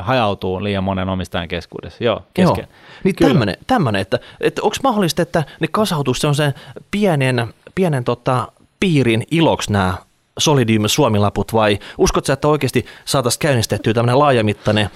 [0.00, 2.04] hajautuu liian monen omistajan keskuudessa.
[2.04, 2.64] Joo, kesken.
[2.68, 3.00] Joo.
[3.04, 6.54] Niin tämmönen, tämmönen, että, että onko mahdollista, että ne kasautuisi sellaisen
[6.90, 8.48] pienen, pienen tota,
[8.80, 9.94] piirin iloksi nämä
[10.38, 14.90] Solidium Suomilaput vai uskotko että oikeasti saataisiin käynnistettyä tämmöinen laajamittainen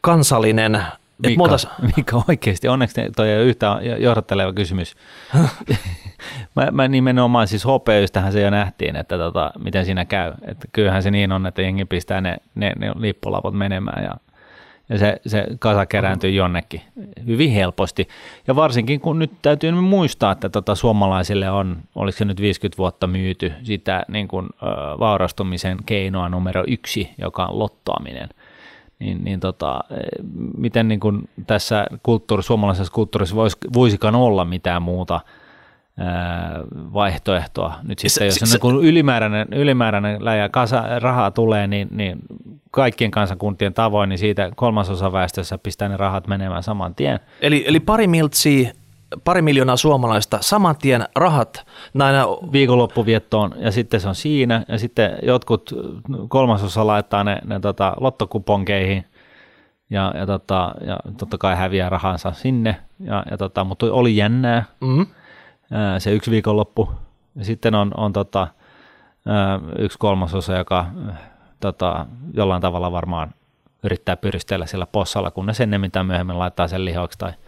[0.00, 0.82] kansallinen
[1.18, 1.68] Mika, muutas...
[1.96, 4.94] Mika, oikeasti, onneksi toi ei ole yhtään johdatteleva kysymys.
[6.56, 10.32] mä, mä, nimenomaan siis HPYstähän se jo nähtiin, että tota, miten siinä käy.
[10.42, 14.10] Että kyllähän se niin on, että jengi pistää ne, ne, ne lippulaput menemään ja,
[14.88, 16.82] ja se, se kasa kerääntyy jonnekin
[17.26, 18.08] hyvin helposti.
[18.46, 23.06] Ja varsinkin kun nyt täytyy muistaa, että tota, suomalaisille on, oliko se nyt 50 vuotta
[23.06, 24.66] myyty sitä niin kuin, ö,
[24.98, 28.28] vaurastumisen keinoa numero yksi, joka on lottoaminen–
[28.98, 29.80] niin, niin tota,
[30.56, 35.20] miten niin kuin tässä kulttuuri, suomalaisessa kulttuurissa vois, voisikaan olla mitään muuta
[35.98, 37.74] ää, vaihtoehtoa.
[37.82, 42.18] Nyt sitten, se, jos se, niin ylimääräinen, ylimääräinen läjä kasa, rahaa tulee, niin, niin
[42.70, 47.20] kaikkien kansakuntien tavoin, niin siitä kolmasosa väestössä pistää ne rahat menemään saman tien.
[47.40, 48.72] Eli, eli pari miltsiä
[49.24, 52.24] pari miljoonaa suomalaista saman tien rahat näinä...
[52.52, 55.74] Viikonloppuviettoon ja sitten se on siinä ja sitten jotkut
[56.28, 59.04] kolmasosa laittaa ne, ne tota, lottokuponkeihin
[59.90, 64.64] ja, ja, tota, ja totta kai häviää rahansa sinne, ja, ja tota, mutta oli jännää
[64.80, 65.06] mm-hmm.
[65.98, 66.90] se yksi viikonloppu.
[67.36, 68.48] Ja sitten on, on tota,
[69.78, 70.86] yksi kolmasosa, joka
[71.60, 73.34] tota, jollain tavalla varmaan
[73.82, 77.32] yrittää pyristellä sillä possalla, kunnes ennemmin tai myöhemmin laittaa sen lihoksi tai–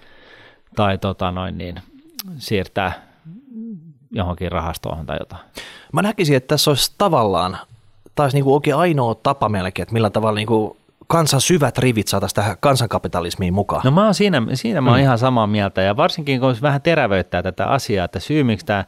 [0.77, 1.81] tai tota noin niin,
[2.39, 2.93] siirtää
[4.11, 5.43] johonkin rahastoon tai jotain.
[5.93, 7.59] Mä näkisin, että tässä olisi tavallaan,
[8.15, 10.77] taisi niin kuin oikein ainoa tapa melkein, että millä tavalla niin kuin
[11.07, 13.83] kansan syvät rivit saataisiin tähän kansankapitalismiin mukaan.
[13.85, 15.03] No mä oon siinä, siinä mä oon mm.
[15.03, 18.85] ihan samaa mieltä ja varsinkin kun vähän terävöittää tätä asiaa, että syy miksi tämä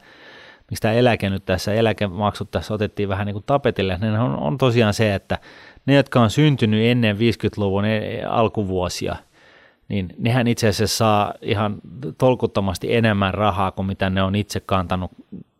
[0.70, 4.58] miksi tämä eläke nyt tässä, eläkemaksut tässä otettiin vähän niin kuin tapetille, niin on, on
[4.58, 5.38] tosiaan se, että
[5.86, 9.16] ne, jotka on syntynyt ennen 50-luvun e, alkuvuosia–
[9.90, 11.76] niin nehän itse asiassa saa ihan
[12.18, 15.10] tolkuttomasti enemmän rahaa kuin mitä ne on itse kantanut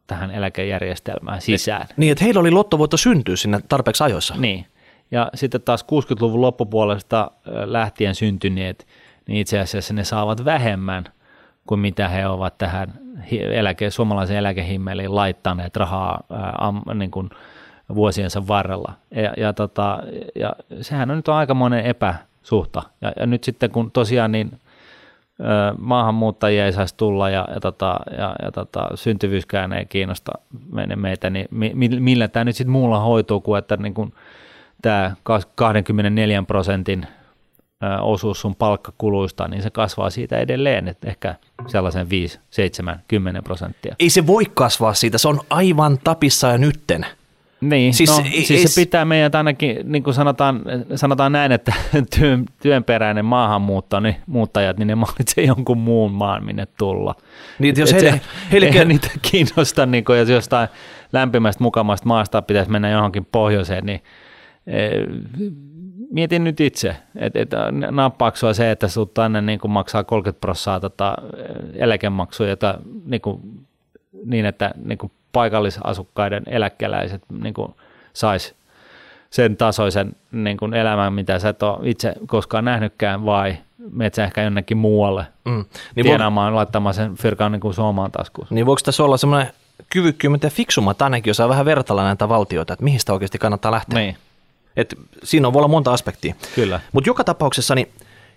[0.07, 1.87] tähän eläkejärjestelmään sisään.
[1.97, 4.35] Niin, että heillä oli lottovoitto syntyä sinne tarpeeksi ajoissa.
[4.39, 4.67] Niin,
[5.11, 7.31] ja sitten taas 60-luvun loppupuolesta
[7.65, 8.87] lähtien syntyneet,
[9.29, 11.05] niin itse asiassa ne saavat vähemmän
[11.67, 17.31] kuin mitä he ovat tähän eläke, suomalaisen eläkehimmeliin laittaneet rahaa ää, niin kuin
[17.95, 18.93] vuosiensa varrella.
[19.11, 19.99] Ja, ja, tota,
[20.35, 22.83] ja sehän on nyt aikamoinen epä, suhta.
[23.01, 24.59] Ja, ja nyt sitten kun tosiaan niin
[25.41, 25.45] ö,
[25.79, 30.33] maahanmuuttajia ei saisi tulla ja, ja, tota, ja, ja tota, syntyvyyskään ei kiinnosta
[30.97, 34.13] meitä, niin mi, millä tämä nyt sitten muulla hoituu kuin että niin kun
[34.83, 35.17] tämä
[35.55, 37.07] 24 prosentin
[38.01, 41.35] osuus sun palkkakuluista, niin se kasvaa siitä edelleen, että ehkä
[41.67, 43.97] sellaisen 5, 7, 10 prosenttia.
[43.99, 47.07] Ei se voi kasvaa siitä, se on aivan tapissa ja nytten.
[47.61, 50.63] Niin, siis, no, ei, siis se pitää meidän ainakin, niin kuin sanotaan,
[50.95, 51.73] sanotaan näin, että
[52.19, 57.15] työn, työnperäinen maahanmuutto, niin muuttajat, niin ne mainitsee jonkun muun maan, minne tulla.
[57.59, 58.21] Niin, jos heille, se,
[58.53, 58.85] heille...
[58.85, 60.69] Niitä kiinnosta, niin kuin, jos jostain
[61.13, 64.01] lämpimästä mukamasta maasta pitäisi mennä johonkin pohjoiseen, niin
[64.67, 64.89] e,
[66.11, 67.51] mietin nyt itse, että et,
[67.91, 71.15] nappaako se, että sinut tänne niin kuin maksaa 30 prosenttia tota,
[71.75, 73.41] eläkemaksuja, jota, niin, kuin,
[74.25, 77.75] niin että niin kuin paikallisasukkaiden eläkeläiset niin kuin
[78.13, 78.55] sais
[79.31, 83.57] sen tasoisen niin kuin elämän, mitä sä et ole itse koskaan nähnytkään, vai
[83.93, 85.65] menet sä ehkä jonnekin muualle mm.
[85.95, 88.47] niin tienaamaan, vo- laittamaan sen firkaan niin kuin suomaan taskuun.
[88.51, 89.53] Niin voiko tässä olla semmoinen
[89.91, 93.99] kyvykkyymmät ja fiksummat ainakin, jos vähän vertailla näitä valtioita, että mihin sitä oikeasti kannattaa lähteä?
[93.99, 94.17] Niin.
[94.77, 96.35] Et siinä voi olla monta aspektia.
[96.55, 96.81] Kyllä.
[96.93, 97.89] Mutta joka tapauksessa, niin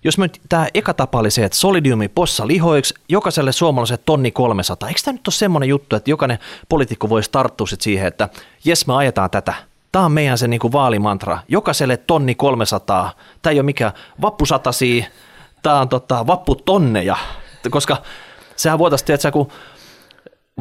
[0.03, 4.89] jos me tämä eka tapa oli se, että solidiumi possa lihoiksi, jokaiselle suomalaiselle tonni 300,
[4.89, 6.39] eikö tämä nyt ole semmoinen juttu, että jokainen
[6.69, 8.29] poliitikko voisi tarttua sit siihen, että
[8.65, 9.53] jes me ajetaan tätä,
[9.93, 11.39] Tämä on meidän se niinku vaalimantra.
[11.47, 13.11] Jokaiselle tonni 300.
[13.41, 15.05] Tämä ei ole mikään vappusatasi,
[15.61, 17.17] tämä on tota, vapputonneja.
[17.69, 17.97] Koska
[18.55, 19.51] sehän voitaisiin, että kun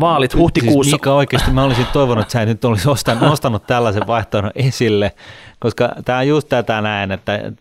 [0.01, 0.91] vaalit siis huhtikuussa.
[0.91, 5.13] Siis Mika, oikeasti mä olisin toivonut, että sä nyt olisi ostanut, nostanut tällaisen vaihtoehdon esille,
[5.59, 7.53] koska tämä on just tätä näin, että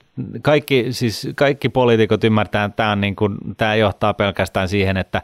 [0.41, 5.22] kaikki, siis kaikki poliitikot ymmärtää, että tämä, on niin kuin, tämä johtaa pelkästään siihen, että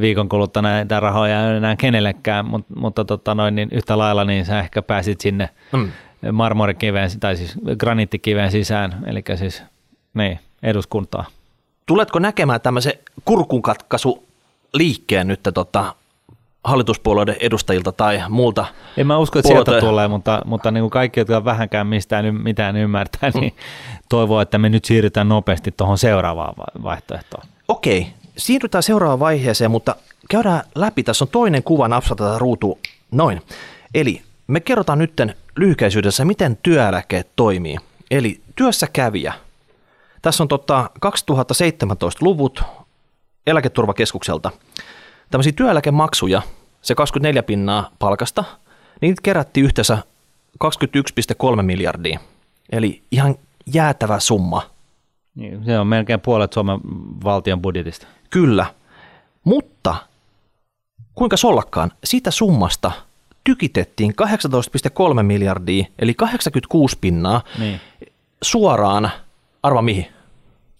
[0.00, 4.44] viikon kuluttua näitä rahoja ei enää kenellekään, mutta, mutta tota noin, niin yhtä lailla niin
[4.44, 5.88] sä ehkä pääsit sinne mm.
[6.32, 9.62] marmorikiveen tai siis graniittikiveen sisään, eli siis
[10.14, 11.24] niin, eduskuntaa.
[11.86, 12.92] Tuletko näkemään tämmöisen
[13.24, 14.30] kurkunkatkaisuliikkeen
[14.74, 15.94] liikkeen nyt tota,
[16.64, 18.66] hallituspuolueiden edustajilta tai muulta.
[18.96, 19.72] En mä usko, että puolueiden...
[19.72, 23.60] sieltä tulee, mutta, mutta niin kuin kaikki, jotka vähänkään mistään mitään ymmärtää, niin mm.
[24.08, 27.44] toivoo, että me nyt siirrytään nopeasti tuohon seuraavaan vaihtoehtoon.
[27.68, 29.96] Okei, siirrytään seuraavaan vaiheeseen, mutta
[30.30, 31.02] käydään läpi.
[31.02, 32.78] Tässä on toinen kuva napsata tätä ruutua.
[33.10, 33.42] Noin.
[33.94, 35.12] Eli me kerrotaan nyt
[35.56, 37.76] lyhykäisyydessä, miten työeläke toimii.
[38.10, 39.32] Eli työssä kävijä.
[40.22, 42.62] Tässä on tota 2017 luvut
[43.46, 44.50] eläketurvakeskukselta.
[45.30, 46.42] Tämmöisiä työeläkemaksuja,
[46.82, 48.44] se 24 pinnaa palkasta,
[49.00, 49.98] niin niitä kerättiin yhteensä
[50.64, 52.20] 21,3 miljardia.
[52.72, 53.34] Eli ihan
[53.66, 54.70] jäätävä summa.
[55.34, 56.80] Niin, se on melkein puolet Suomen
[57.24, 58.06] valtion budjetista.
[58.30, 58.66] Kyllä,
[59.44, 59.96] mutta
[61.14, 62.92] kuinka sollakkaan, siitä summasta
[63.44, 64.14] tykitettiin
[65.16, 67.80] 18,3 miljardia, eli 86 pinnaa, niin.
[68.42, 69.10] suoraan,
[69.62, 70.06] arva mihin?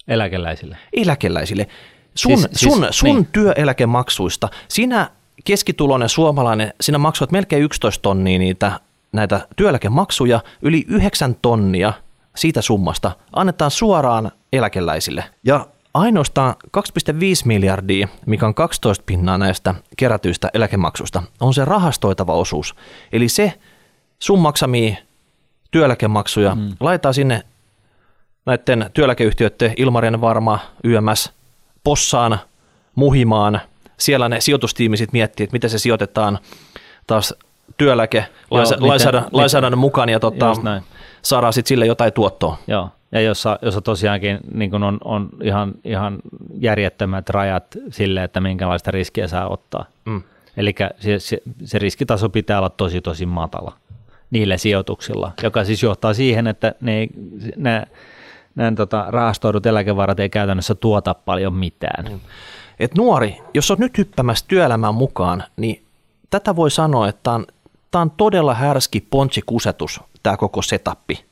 [0.07, 0.77] Eläkeläisille.
[0.93, 1.67] Eläkeläisille.
[2.15, 3.27] Sun, siis, sun, siis, sun niin.
[3.31, 5.09] työeläkemaksuista, sinä
[5.43, 8.79] keskituloinen suomalainen, sinä maksoit melkein 11 tonnia niitä
[9.11, 11.93] näitä työeläkemaksuja, yli 9 tonnia
[12.35, 15.23] siitä summasta annetaan suoraan eläkeläisille.
[15.43, 17.13] Ja ainoastaan 2,5
[17.45, 22.75] miljardia, mikä on 12 pinnaa näistä kerätyistä eläkemaksuista, on se rahastoitava osuus.
[23.11, 23.53] Eli se
[24.19, 24.95] sun maksamia
[25.71, 26.75] työeläkemaksuja mm.
[26.79, 27.43] laitetaan sinne
[28.45, 31.33] näiden työeläkeyhtiöiden Ilmarien Varma, YMS,
[31.83, 32.39] Possaan,
[32.95, 33.61] Muhimaan.
[33.97, 36.39] Siellä ne sijoitustiimisit miettii, että miten se sijoitetaan
[37.07, 37.33] taas
[37.77, 38.25] työeläke
[38.79, 40.53] lainsäädännön, lainsäädännön mukaan ja tota,
[41.21, 42.57] saadaan sitten sille jotain tuottoa.
[42.67, 46.19] Joo, ja jossa, jossa tosiaankin niin on, on ihan, ihan
[46.59, 49.85] järjettömät rajat sille, että minkälaista riskiä saa ottaa.
[50.05, 50.21] Mm.
[50.57, 53.73] Eli se, se, se riskitaso pitää olla tosi tosi matala
[54.31, 57.07] niillä sijoituksilla, joka siis johtaa siihen, että ne,
[57.57, 57.83] ne,
[58.55, 62.05] ne tota, rahastoidut eläkevarat ei käytännössä tuota paljon mitään.
[62.11, 62.19] Mm.
[62.79, 65.85] Et nuori, jos olet nyt hyppämässä työelämään mukaan, niin
[66.29, 67.45] tätä voi sanoa, että on,
[67.91, 71.25] tämä on todella härski pontsikusetus, tämä koko setappi.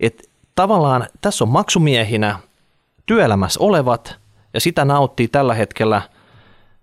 [0.00, 2.38] Et tavallaan tässä on maksumiehinä
[3.06, 4.16] työelämässä olevat,
[4.54, 6.02] ja sitä nauttii tällä hetkellä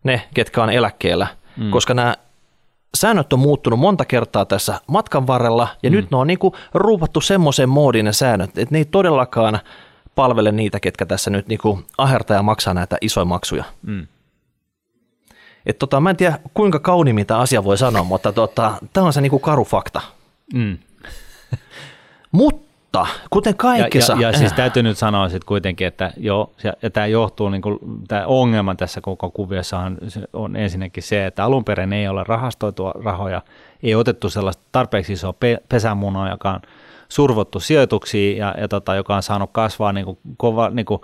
[0.04, 1.72] ne, ketkä on eläkkeellä, mm.
[1.72, 2.16] koska nämä
[2.96, 5.96] säännöt on muuttunut monta kertaa tässä matkan varrella, ja mm.
[5.96, 6.40] nyt ne on niin
[6.74, 9.60] ruupattu semmoiseen moodiin ne säännöt, että ne ei todellakaan
[10.16, 11.60] palvele niitä, ketkä tässä nyt niin
[11.98, 13.64] ahertaa ja maksaa näitä isoja maksuja.
[13.82, 14.08] Mm.
[15.66, 19.14] Et tota, mä en tiedä, kuinka kauni mitä asia voi sanoa, mutta tota, tämä on
[19.14, 20.02] se niin karu fakta.
[20.54, 20.78] Mm.
[22.32, 24.14] Mutta mutta kuten kaikessa...
[24.14, 27.62] Ja, ja, ja siis täytyy nyt sanoa sitten kuitenkin, että joo, ja, tämä johtuu, niin
[27.62, 29.98] kuin, tämä ongelma tässä koko kuviossa on,
[30.34, 33.42] on ensinnäkin se, että alun perin ei ole rahastoitua rahoja,
[33.84, 36.60] ei otettu sellaista tarpeeksi isoa pe, pesämunaa, joka on
[37.10, 41.02] survottu sijoituksiin ja, ja tota, joka on saanut kasvaa niin kuin, kova, niin kuin,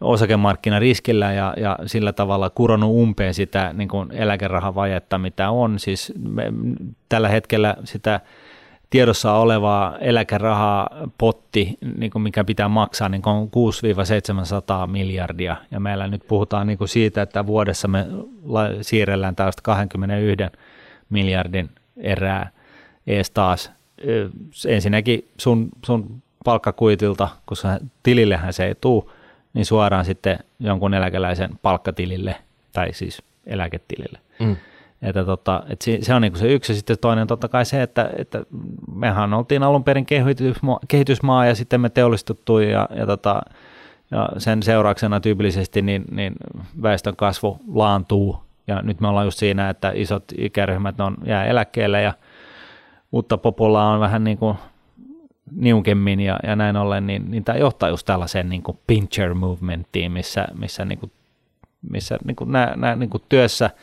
[0.00, 5.78] osakemarkkinariskillä ja, ja sillä tavalla kuronnut umpeen sitä niin kuin eläkerahavajetta, mitä on.
[5.78, 6.52] Siis me,
[7.08, 8.20] tällä hetkellä sitä
[8.90, 10.86] tiedossa oleva eläkeraha
[11.18, 13.50] potti, niin kuin mikä pitää maksaa, niin on
[14.84, 15.56] 6-700 miljardia.
[15.70, 18.06] Ja meillä nyt puhutaan niin kuin siitä, että vuodessa me
[18.82, 20.58] siirrellään tällaista 21
[21.10, 22.50] miljardin erää
[23.06, 23.70] ees taas.
[24.66, 27.68] Ensinnäkin sun, sun palkkakuitilta, koska
[28.02, 29.04] tilillehän se ei tule,
[29.54, 32.36] niin suoraan sitten jonkun eläkeläisen palkkatilille
[32.72, 34.18] tai siis eläketilille.
[34.38, 34.56] Mm.
[35.02, 36.72] Että tota, et se, on niinku se yksi.
[36.72, 38.42] Ja sitten toinen totta kai se, että, että
[38.94, 40.06] mehän oltiin alun perin
[40.88, 43.42] kehitysmaa, ja sitten me teollistuttu ja, ja, tota,
[44.10, 46.32] ja sen seurauksena tyypillisesti niin, niin
[46.82, 48.42] väestön kasvu laantuu.
[48.66, 52.14] Ja nyt me ollaan just siinä, että isot ikäryhmät on, jää eläkkeelle ja
[53.12, 54.56] uutta popullaa on vähän niin kuin
[55.56, 60.12] niukemmin ja, ja näin ollen, niin, niin tämä johtaa just tällaiseen niin kuin pincher movementtiin,
[60.12, 61.12] missä, missä, niin kuin,
[61.90, 63.70] missä niin kuin nämä, nämä niin kuin työssä–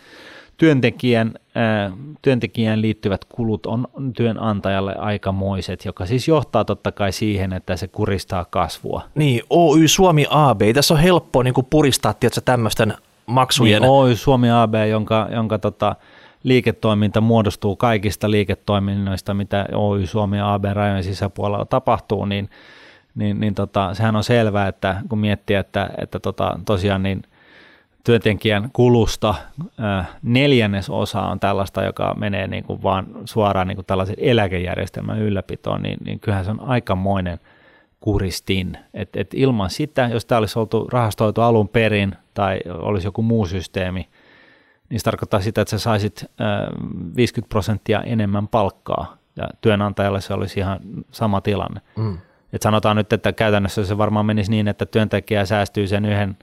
[0.57, 1.91] työntekijän, ää,
[2.21, 8.45] työntekijään liittyvät kulut on työnantajalle aikamoiset, joka siis johtaa totta kai siihen, että se kuristaa
[8.45, 9.01] kasvua.
[9.15, 12.93] Niin, Oy Suomi AB, tässä on helppo niin kuin puristaa tietysti, tämmöisten
[13.25, 13.81] maksujen.
[13.81, 15.95] Niin, Oy Suomi AB, jonka, jonka tota,
[16.43, 22.49] liiketoiminta muodostuu kaikista liiketoiminnoista, mitä Oy Suomi AB rajojen sisäpuolella tapahtuu, niin,
[23.15, 27.21] niin, niin tota, sehän on selvää, että kun miettii, että, että tota, tosiaan niin–
[28.07, 29.35] työntekijän kulusta
[30.21, 35.97] neljännesosa on tällaista, joka menee niin kuin vaan suoraan niin kuin tällaisen eläkejärjestelmän ylläpitoon, niin,
[36.05, 37.39] niin kyllähän se on aikamoinen
[37.99, 38.77] kuristin.
[38.93, 43.45] Et, et ilman sitä, jos tämä olisi oltu rahastoitu alun perin tai olisi joku muu
[43.45, 44.09] systeemi,
[44.89, 46.25] niin se tarkoittaa sitä, että sä saisit
[47.15, 50.79] 50 prosenttia enemmän palkkaa ja työnantajalle se olisi ihan
[51.11, 51.81] sama tilanne.
[51.95, 52.17] Mm.
[52.53, 56.37] Et sanotaan nyt, että käytännössä se varmaan menisi niin, että työntekijä säästyy sen yhden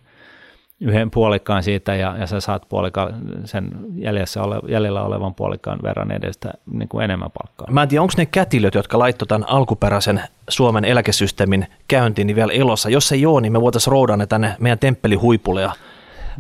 [0.81, 6.11] yhden puolikkaan siitä ja, ja sä saat puolikkaan sen jäljessä ole, jäljellä olevan puolikkaan verran
[6.11, 7.67] edestä niin kuin enemmän palkkaa.
[7.71, 12.53] Mä en tiedä, onko ne kätilöt, jotka laittoi tämän alkuperäisen Suomen eläkesysteemin käyntiin niin vielä
[12.53, 12.91] elossa.
[12.91, 15.73] Jos ei ole, niin me voitaisiin roudata ne tänne meidän temppelihuipulle ja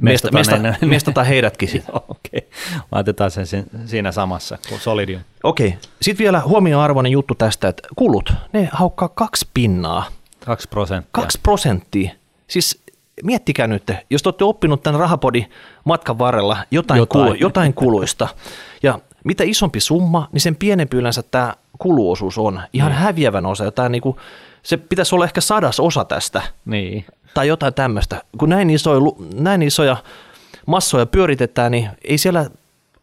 [0.00, 1.68] mesta, mesta, ne- ne- mestata heidätkin.
[1.68, 1.84] sit.
[1.88, 2.48] Joo, Okei,
[2.92, 3.46] laitetaan sen
[3.86, 5.20] siinä samassa kuin Solidium.
[5.42, 10.04] Okei, sitten vielä huomioarvoinen juttu tästä, että kulut, ne haukkaa kaksi pinnaa,
[10.46, 11.08] Kaksi prosenttia.
[11.12, 12.10] kaksi prosenttia.
[12.48, 12.82] Siis
[13.22, 15.46] miettikää nyt, jos te olette oppinut tämän rahapodi
[15.84, 17.24] matkan varrella jotain, Jotain.
[17.26, 18.28] Kulu, jotain kuluista,
[18.82, 22.62] ja mitä isompi summa, niin sen pienempi yleensä tämä kuluosuus on.
[22.72, 23.00] Ihan Niin.
[23.00, 23.64] häviävän osa.
[23.64, 24.18] Jotain niinku,
[24.62, 27.04] se pitäisi olla ehkä sadas osa tästä, Niin.
[27.34, 28.22] tai jotain tämmöistä.
[28.38, 29.00] Kun näin isoja,
[29.34, 29.96] näin isoja
[30.66, 32.50] massoja pyöritetään, niin ei siellä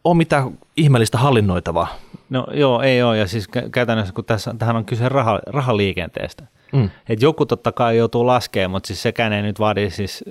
[0.04, 1.96] ole mitään ihmeellistä hallinnoitavaa.
[2.30, 3.18] No joo, ei ole.
[3.18, 6.44] Ja siis kä- käytännössä, kun tässä, tähän on kyse raha, rahaliikenteestä.
[6.72, 6.90] Mm.
[7.08, 10.24] Et joku totta kai joutuu laskemaan, mutta siis sekään ei nyt vaadi siis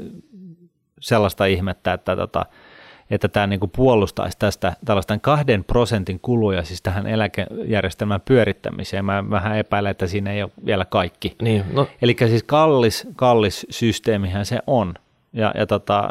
[1.00, 2.46] sellaista ihmettä, että, tota,
[3.10, 9.06] että tämä niinku puolustaisi tästä tällaisten kahden prosentin kuluja siis tähän eläkejärjestelmän pyörittämiseen.
[9.06, 11.36] Mä vähän epäilen, että siinä ei ole vielä kaikki.
[11.42, 14.94] Niin, no, Eli siis kallis, kallis systeemihän se on.
[15.34, 16.10] Ja, ja tota,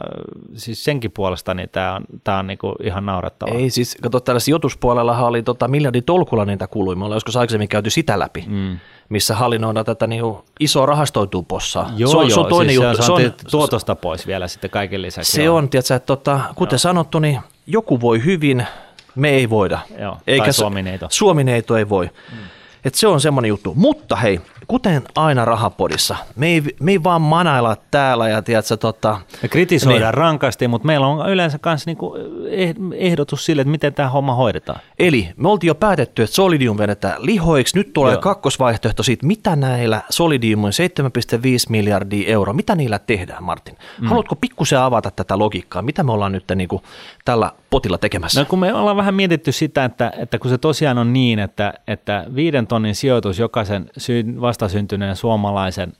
[0.54, 3.54] siis senkin puolesta niin tämä on, tää on niinku ihan naurettavaa.
[3.54, 7.90] Ei siis, kato täällä sijoituspuolellahan oli tota miljarditolkulla niitä kuluja, me ollaan joskus aikaisemmin käyty
[7.90, 8.78] sitä läpi, mm.
[9.08, 11.92] missä hallinnoidaan tätä niinku isoa rahastoituu possaa.
[11.96, 13.02] Joo, se on, joo, se on toinen siis juttu.
[13.02, 15.32] Se on, se on, tuotosta pois vielä sitten kaiken lisäksi.
[15.32, 15.56] se joo.
[15.56, 18.66] on tiedätkö, että tota, kuten sanottu, niin joku voi hyvin,
[19.14, 19.78] me ei voida.
[19.98, 21.06] Joo, tai Suomineito.
[21.10, 22.10] Suomineito ei voi.
[22.32, 22.38] Mm.
[22.84, 23.72] Et se on semmoinen juttu.
[23.76, 29.20] Mutta hei, kuten aina rahapodissa, me ei, me ei vaan manailla täällä ja tiedätkö, tota,
[29.42, 30.14] Me kritisoidaan Niin.
[30.14, 32.16] rankasti, mutta meillä on yleensä myös niinku
[32.46, 34.80] eh- ehdotus sille, että miten tämä homma hoidetaan.
[34.98, 37.76] Eli me oltiin jo päätetty, että Solidium vedetään lihoiksi.
[37.78, 38.20] Nyt tulee Joo.
[38.22, 43.76] Kakkosvaihtoehto siitä, mitä näillä Solidiumin 7,5 miljardia euroa, mitä niillä tehdään, Martin?
[44.00, 44.06] Mm.
[44.08, 45.82] Haluatko pikkusen avata tätä logiikkaa?
[45.82, 46.82] Mitä me ollaan nyt niin kuin,
[47.24, 48.40] tällä potilla tekemässä?
[48.40, 51.74] No kun me ollaan vähän mietitty sitä, että, että kun se tosiaan on niin, että,
[51.88, 55.92] että viiden tonnin sijoitus jokaisen sy- vastasyntyneen suomalaisen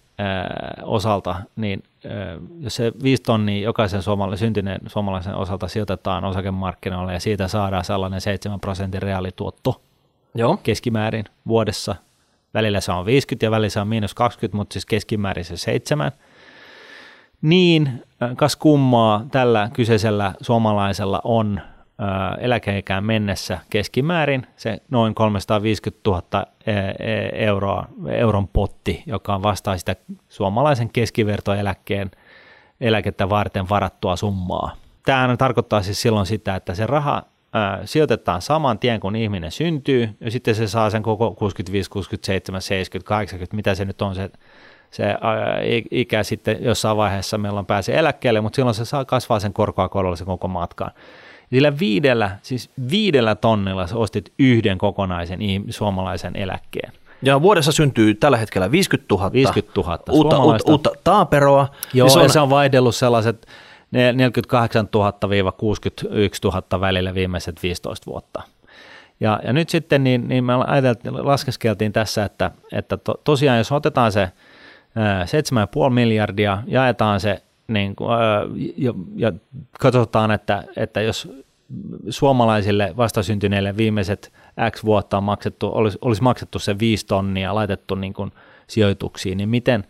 [0.83, 1.83] osalta, niin
[2.61, 8.21] jos se viisi tonnia jokaisen suomala- syntyneen suomalaisen osalta sijoitetaan osakemarkkinoille ja siitä saadaan sellainen
[8.21, 9.81] 7 prosentin reaalituotto,
[10.35, 10.57] Joo.
[10.63, 11.95] keskimäärin vuodessa.
[12.55, 16.13] Välillä se on 50 ja välillä se on miinus 20, mutta siis keskimäärin se 7.
[17.43, 18.05] Niin,
[18.37, 21.61] kas kummaa tällä kyseisellä suomalaisella on
[22.41, 26.45] eläkeikään mennessä keskimäärin se noin 350 000 ä, ä,
[27.33, 29.97] euroa, euron potti, joka on vastaa sitä
[30.29, 32.11] suomalaisen keskivertoeläkkeen
[32.81, 34.77] eläkettä varten varattua summaa.
[35.05, 37.23] Tämä tarkoittaa siis silloin sitä, että se raha
[37.85, 43.09] sijoitetaan saman tien, kun ihminen syntyy, ja sitten se saa sen koko 65, 67, 70,
[43.09, 44.31] 80, mitä se nyt on se,
[44.91, 45.05] se
[45.91, 49.89] ikä sitten jossain vaiheessa meillä on pääsee eläkkeelle, mutta silloin se saa kasvaa sen korkoa
[49.89, 50.93] korolla sen koko matkaan.
[51.51, 55.39] Sillä viidellä, siis viidellä tonnilla sä ostit yhden kokonaisen
[55.71, 56.93] suomalaisen eläkkeen.
[57.23, 61.69] Ja vuodessa syntyy tällä hetkellä 50 000, 50 000 uutta, uutta, uutta taaperoa.
[61.95, 63.47] Joo, ja se on, se on vaihdellut sellaiset
[63.91, 64.89] ne 48 000-61
[66.45, 68.43] 000 välillä viimeiset 15 vuotta.
[69.21, 70.53] Ja, ja nyt sitten niin, niin me
[71.23, 74.31] laskeskeltiin tässä, että, että to, tosiaan jos otetaan se
[74.95, 78.11] ää, 7,5 miljardia, jaetaan se niin, kuin,
[78.77, 79.33] ja, ja
[79.81, 81.33] katsotaan, että, että jos
[82.09, 84.33] suomalaisille vastasyntyneille viimeiset
[84.71, 88.33] X vuotta on maksettu, olisi, olisi maksettu se 5 tonnia laitettu niin kuin
[88.67, 89.85] sijoituksiin, niin miten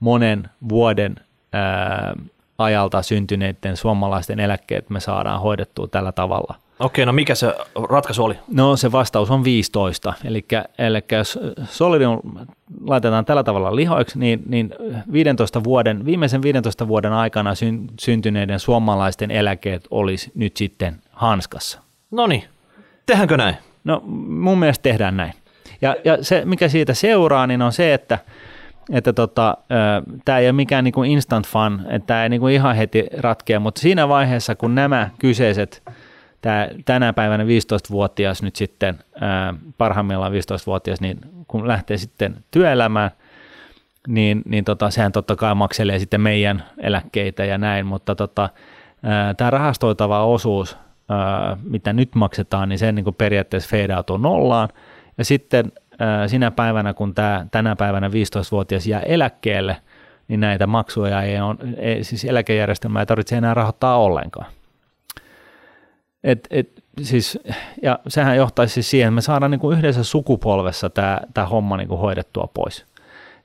[0.00, 1.16] monen vuoden
[1.52, 2.14] ää,
[2.58, 6.54] ajalta syntyneiden suomalaisten eläkkeet me saadaan hoidettua tällä tavalla.
[6.78, 7.54] Okei, no mikä se
[7.90, 8.34] ratkaisu oli?
[8.48, 10.44] No se vastaus on 15, eli,
[10.78, 12.20] eli jos Solidium
[12.84, 14.74] laitetaan tällä tavalla lihoiksi, niin, niin
[15.12, 21.80] 15 vuoden, viimeisen 15 vuoden aikana syn, syntyneiden suomalaisten eläkeet olisi nyt sitten hanskassa.
[22.10, 22.44] No niin,
[23.06, 23.56] tehdäänkö näin?
[23.84, 25.32] No mun mielestä tehdään näin.
[25.80, 28.18] Ja, ja se, mikä siitä seuraa, niin on se, että
[28.92, 29.56] että tota,
[30.24, 33.80] tämä ei ole mikään niinku instant fun, että tämä ei niinku ihan heti ratkea, mutta
[33.80, 35.82] siinä vaiheessa, kun nämä kyseiset,
[36.46, 38.98] tää, tänä päivänä 15-vuotias nyt sitten,
[39.78, 43.10] parhaimmillaan 15-vuotias, niin kun lähtee sitten työelämään,
[44.08, 48.48] niin, niin tota, sehän totta kai makselee sitten meidän eläkkeitä ja näin, mutta tota,
[49.36, 50.76] tämä rahastoitava osuus,
[51.08, 54.68] ää, mitä nyt maksetaan, niin se niin kuin periaatteessa feidautuu nollaan,
[55.18, 59.76] ja sitten ää, sinä päivänä, kun tämä tänä päivänä 15-vuotias jää eläkkeelle,
[60.28, 64.55] niin näitä maksuja ei on, ei, siis eläkejärjestelmää ei tarvitse enää rahoittaa ollenkaan.
[66.26, 67.38] Et, et, siis,
[67.82, 71.76] ja sehän johtaisi siis siihen, että me saadaan niin kuin yhdessä sukupolvessa tämä, tämä homma
[71.76, 72.86] niin kuin hoidettua pois.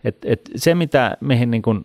[0.03, 1.81] Et, et se, mitä mihin niin kuin,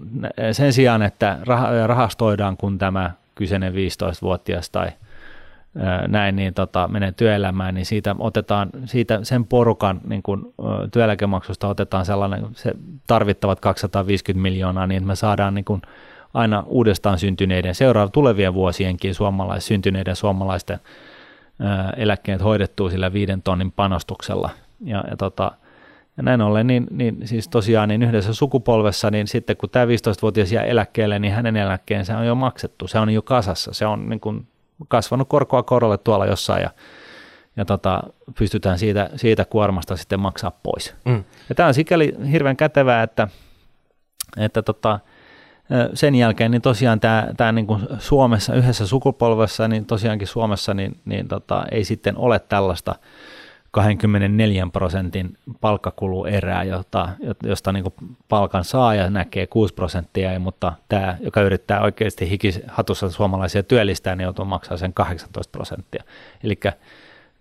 [0.53, 4.89] sen sijaan, että rah- rahastoidaan, kun tämä kyseinen 15-vuotias tai
[6.09, 11.69] näin, niin tota, menee työelämään, niin siitä otetaan, siitä sen porukan niin kuin, ö, työeläkemaksusta
[11.69, 12.73] otetaan sellainen, se
[13.07, 15.83] tarvittavat 250 miljoonaa, niin että me saadaan niin kuin,
[16.37, 20.79] aina uudestaan syntyneiden, seuraavien tulevien vuosienkin suomalais, syntyneiden suomalaisten
[21.97, 24.51] eläkkeet hoidettua sillä viiden tonnin panostuksella.
[24.81, 25.53] Ja, ja, tota,
[26.17, 30.53] ja näin ollen, niin, niin siis tosiaan niin yhdessä sukupolvessa, niin sitten kun tämä 15-vuotias
[30.53, 34.21] jää eläkkeelle, niin hänen eläkkeensä on jo maksettu, se on jo kasassa, se on niin
[34.21, 34.47] kuin
[34.89, 36.71] kasvanut korkoa korolle tuolla jossain ja,
[37.57, 38.03] ja tota,
[38.39, 40.95] pystytään siitä, siitä kuormasta sitten maksaa pois.
[41.05, 41.25] Mm.
[41.49, 43.29] Ja tämä on sikäli hirveän kätevää, että,
[44.37, 45.01] että tota,
[45.95, 50.97] sen jälkeen niin tosiaan tämä, tämä niin kuin Suomessa yhdessä sukupolvessa, niin tosiaankin Suomessa niin,
[51.05, 52.95] niin tota, ei sitten ole tällaista
[53.71, 57.09] 24 prosentin palkkakuluerää, jota,
[57.43, 57.85] josta niin
[58.29, 64.45] palkan saaja näkee 6 prosenttia, mutta tämä, joka yrittää oikeasti hikihatussa suomalaisia työllistää, niin joutuu
[64.45, 66.05] maksaa sen 18 prosenttia.
[66.45, 66.61] Eli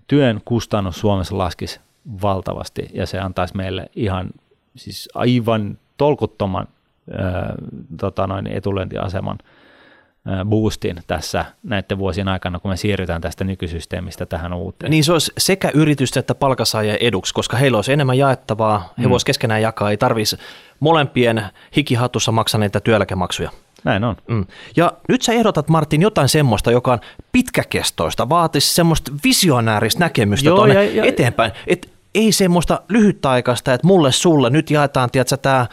[0.08, 1.80] työn kustannus Suomessa laskisi
[2.22, 4.30] valtavasti ja se antaisi meille ihan
[4.76, 6.68] siis aivan tolkuttoman
[7.12, 7.56] ää,
[7.99, 9.38] tota noin, etulyöntiaseman
[10.45, 14.91] boostin tässä näiden vuosien aikana, kun me siirrytään tästä nykysysteemistä tähän uuteen.
[14.91, 19.10] Niin se olisi sekä yritystä että palkansaajien eduksi, koska heillä olisi enemmän jaettavaa, he mm.
[19.10, 20.43] voisivat keskenään jakaa, ei tarvitsisi
[20.80, 21.43] molempien
[21.76, 23.49] hikihatussa maksaneita työeläkemaksuja.
[23.84, 24.16] Näin on.
[24.28, 24.45] Mm.
[24.76, 26.99] Ja nyt sä ehdotat, Martin, jotain semmoista, joka on
[27.32, 31.51] pitkäkestoista, vaatisi semmoista visionääristä näkemystä Joo, tuonne ja, ja, eteenpäin.
[31.68, 35.68] Et ei semmoista lyhytaikaista, että mulle sulle nyt jaetaan, tiedätkö, tämä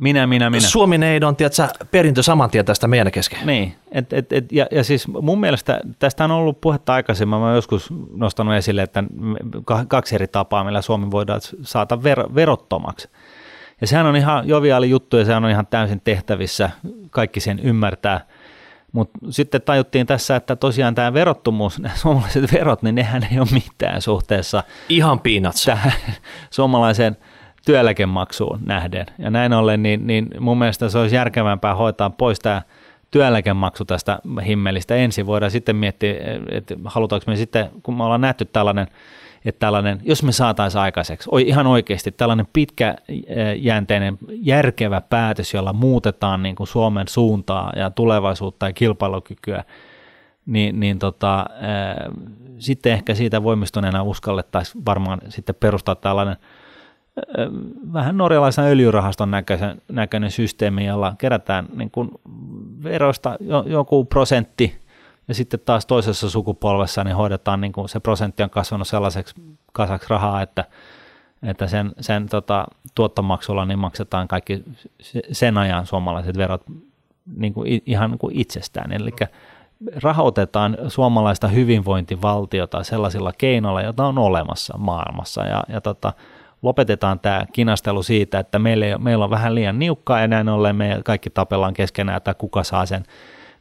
[0.00, 0.60] minä, minä, minä.
[0.60, 3.46] Suomi-neidon, tiedätkö, perintö saman tien tästä meidän kesken.
[3.46, 7.54] Niin, et, et, et, ja, ja siis mun mielestä tästä on ollut puhetta aikaisemmin, mä
[7.54, 9.04] joskus nostanut esille, että
[9.88, 13.08] kaksi eri tapaa, millä Suomi voidaan saada ver, verottomaksi.
[13.80, 16.70] Ja sehän on ihan joviaali juttu ja sehän on ihan täysin tehtävissä,
[17.10, 18.26] kaikki sen ymmärtää.
[18.92, 23.48] Mutta sitten tajuttiin tässä, että tosiaan tämä verottomuus, nämä suomalaiset verot, niin nehän ei ole
[23.52, 24.62] mitään suhteessa.
[24.88, 25.64] Ihan peanuts.
[25.64, 25.92] Tähän
[26.50, 27.16] suomalaiseen
[27.64, 29.06] työeläkemaksuun nähden.
[29.18, 32.62] Ja näin ollen, niin, niin mun mielestä se olisi järkevämpää hoitaa pois tämä
[33.10, 35.26] työeläkemaksu tästä himmelistä ensin.
[35.26, 36.14] Voidaan sitten miettiä,
[36.50, 38.86] että halutaanko me sitten, kun me ollaan nähty tällainen,
[39.44, 46.56] että tällainen, jos me saataisiin aikaiseksi, ihan oikeasti tällainen pitkäjänteinen, järkevä päätös, jolla muutetaan niin
[46.56, 49.64] kuin Suomen suuntaa ja tulevaisuutta ja kilpailukykyä,
[50.46, 52.10] niin, niin tota, ää,
[52.58, 56.36] sitten ehkä siitä voimistuneena uskallettaisiin varmaan sitten perustaa tällainen–
[57.92, 62.10] vähän norjalaisen öljyrahaston näköisen, näköinen systeemi, jolla kerätään niin kuin
[62.82, 64.78] veroista jo, joku prosentti
[65.28, 69.34] ja sitten taas toisessa sukupolvessa niin hoidetaan, niin kuin se prosentti on kasvanut sellaiseksi
[69.72, 70.64] kasaksi rahaa, että,
[71.42, 74.64] että sen, sen tota, tuottomaksulla niin maksetaan kaikki
[75.32, 76.62] sen ajan suomalaiset verot
[77.36, 78.92] niin kuin, ihan niin kuin itsestään.
[78.92, 79.10] Eli
[80.02, 85.44] rahoitetaan suomalaista hyvinvointivaltiota sellaisilla keinoilla, joita on olemassa maailmassa.
[85.44, 86.12] Ja, ja tota,
[86.64, 90.76] lopetetaan tämä kinastelu siitä, että meillä, ei, meillä on vähän liian niukkaa ja näin ollen
[90.76, 93.04] me kaikki tapellaan keskenään, että kuka saa sen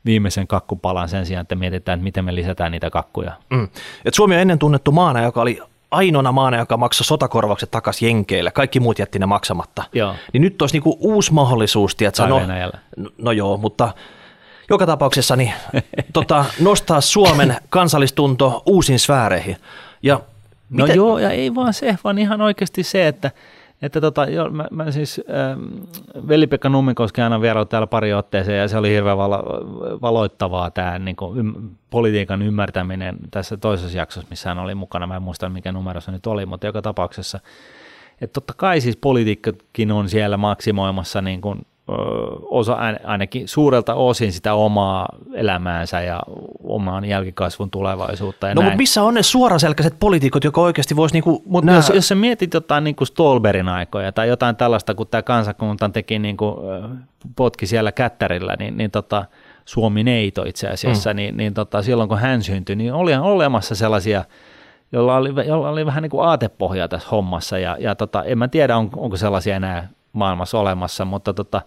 [0.05, 3.31] viimeisen kakkupalan sen sijaan, että mietitään, että miten me lisätään niitä kakkuja.
[3.49, 3.67] Mm.
[4.05, 8.51] Et Suomi on ennen tunnettu maana, joka oli ainoana maana, joka maksoi sotakorvaukset takaisin Jenkeille.
[8.51, 9.83] Kaikki muut jätti ne maksamatta.
[9.93, 10.15] Joo.
[10.33, 12.27] Niin nyt olisi niinku uusi mahdollisuus, tiedätkö?
[12.27, 12.39] No,
[12.97, 13.93] no, no joo, mutta
[14.69, 15.53] joka tapauksessa niin,
[16.13, 19.57] tota, nostaa Suomen kansallistunto uusiin sfääreihin.
[20.03, 20.19] Ja
[20.73, 20.95] No Miten?
[20.95, 23.31] joo, ja ei vaan se, vaan ihan oikeasti se, että,
[23.81, 25.61] että tota, jo, mä, mä siis, ähm,
[26.27, 29.43] Veli-Pekka Nummikoski aina vierailu täällä pari otteeseen, ja se oli hirveän valo,
[30.01, 31.53] valoittavaa tämä niin kuin, ym,
[31.89, 35.07] politiikan ymmärtäminen tässä toisessa jaksossa, missä hän oli mukana.
[35.07, 37.39] Mä en muista, mikä numero se nyt oli, mutta joka tapauksessa,
[38.21, 41.65] että totta kai siis politiikkakin on siellä maksimoimassa niin kuin
[42.49, 46.21] osa ainakin suurelta osin sitä omaa elämäänsä ja
[46.63, 48.47] oman jälkikasvun tulevaisuutta.
[48.47, 52.07] Ja no mutta missä on ne suoraselkäiset poliitikot, jotka oikeasti voisi niinku Mutta jos, jos
[52.07, 56.37] sä mietit jotain niin kuin Stolberin aikoja tai jotain tällaista, kun tämä kansakunta teki niin
[56.37, 56.55] kuin,
[57.35, 59.25] potki siellä kättärillä, niin, niin tota,
[59.65, 61.15] Suomi neito itse asiassa, mm.
[61.15, 64.25] niin, niin tota, silloin kun hän syntyi, niin oli olemassa sellaisia
[64.91, 68.47] jolla oli, jolla oli vähän niin kuin aatepohjaa tässä hommassa, ja, ja tota, en mä
[68.47, 71.61] tiedä, on, onko sellaisia enää maailmassa olemassa, mutta tota,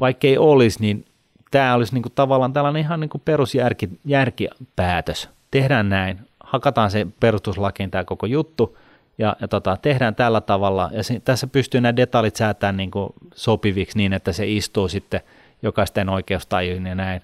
[0.00, 1.04] vaikka ei olisi, niin
[1.50, 5.30] tämä olisi niinku tavallaan tällainen ihan niinku perusjärkipäätös.
[5.50, 8.78] Tehdään näin, hakataan se perustuslakiin tämä koko juttu,
[9.18, 13.98] ja, ja tota, tehdään tällä tavalla, ja se, tässä pystyy nämä detaljit säätämään niinku sopiviksi
[13.98, 15.20] niin, että se istuu sitten
[15.62, 17.22] jokaisten oikeustajuun ja näin.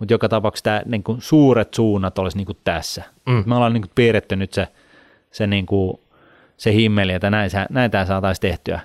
[0.00, 3.02] Mutta joka tapauksessa tämä niinku suuret suunnat olisi niinku tässä.
[3.26, 3.42] Mm.
[3.46, 4.68] Me ollaan niinku piirretty nyt se,
[5.30, 6.00] se, niinku,
[6.56, 8.80] se himmeli, että näin, näin tämä saataisiin tehtyä.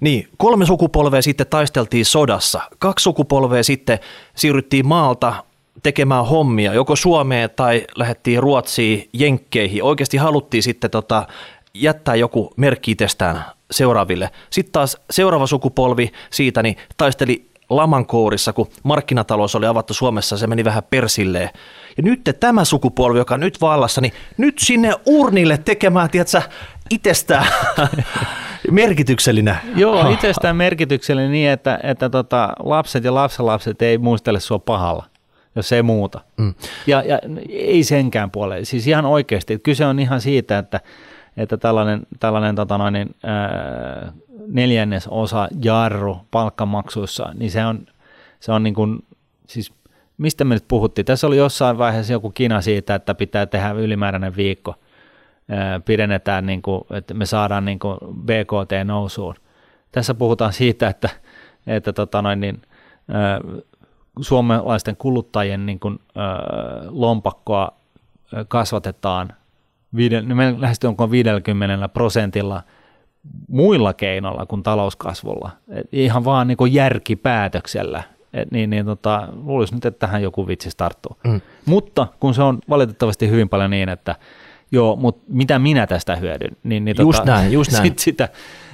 [0.00, 2.60] Niin, kolme sukupolvea sitten taisteltiin sodassa.
[2.78, 3.98] Kaksi sukupolvea sitten
[4.36, 5.44] siirryttiin maalta
[5.82, 9.82] tekemään hommia, joko Suomeen tai lähdettiin Ruotsiin, Jenkkeihin.
[9.82, 11.26] Oikeasti haluttiin sitten tota,
[11.74, 14.30] jättää joku merkki itsestään seuraaville.
[14.50, 20.46] Sitten taas seuraava sukupolvi siitä niin taisteli laman kourissa, kun markkinatalous oli avattu Suomessa, se
[20.46, 21.50] meni vähän persilleen.
[21.96, 26.42] Ja nyt tämä sukupolvi, joka on nyt vallassa, niin nyt sinne urnille tekemään, tiedätkö,
[26.90, 27.46] itsestään
[28.72, 29.56] merkityksellinen.
[29.76, 35.04] Joo, itsestään merkityksellinen niin, että, että tota, lapset ja lapsenlapset ei muistele sua pahalla
[35.56, 36.20] jos ei muuta.
[36.36, 36.54] Mm.
[36.86, 37.18] Ja, ja
[37.48, 38.64] ei senkään puolelle.
[38.64, 39.58] Siis ihan oikeasti.
[39.58, 40.80] Kyse on ihan siitä, että,
[41.36, 44.12] että tällainen, tällainen tota noin, niin, ää,
[44.46, 47.86] neljännes osa jarru palkkamaksuissa, niin se on,
[48.40, 49.04] se on niin kuin,
[49.46, 49.72] siis
[50.18, 51.04] mistä me nyt puhuttiin?
[51.04, 54.74] Tässä oli jossain vaiheessa joku kina siitä, että pitää tehdä ylimääräinen viikko.
[55.50, 59.34] Ää, pidennetään, niin kuin, että me saadaan niin kuin BKT nousuun.
[59.92, 61.08] Tässä puhutaan siitä, että,
[61.66, 62.62] että tota noin, niin,
[64.20, 65.98] suomalaisten kuluttajien niin kuin,
[66.90, 67.72] lompakkoa
[68.48, 69.32] kasvatetaan
[70.34, 72.62] me lähestulkoon 50 prosentilla
[73.48, 75.50] muilla keinoilla kuin talouskasvulla.
[75.68, 78.02] Et ihan vaan niin kuin järkipäätöksellä.
[78.32, 81.16] Et niin, niin tota, luulisin nyt, että tähän joku vitsi tarttuu.
[81.24, 81.40] Mm.
[81.66, 84.16] Mutta kun se on valitettavasti hyvin paljon niin, että
[84.72, 86.56] joo, mutta mitä minä tästä hyödyn?
[86.64, 87.84] Niin, niin just tota, näin, just näin.
[87.84, 88.28] Sit sitä,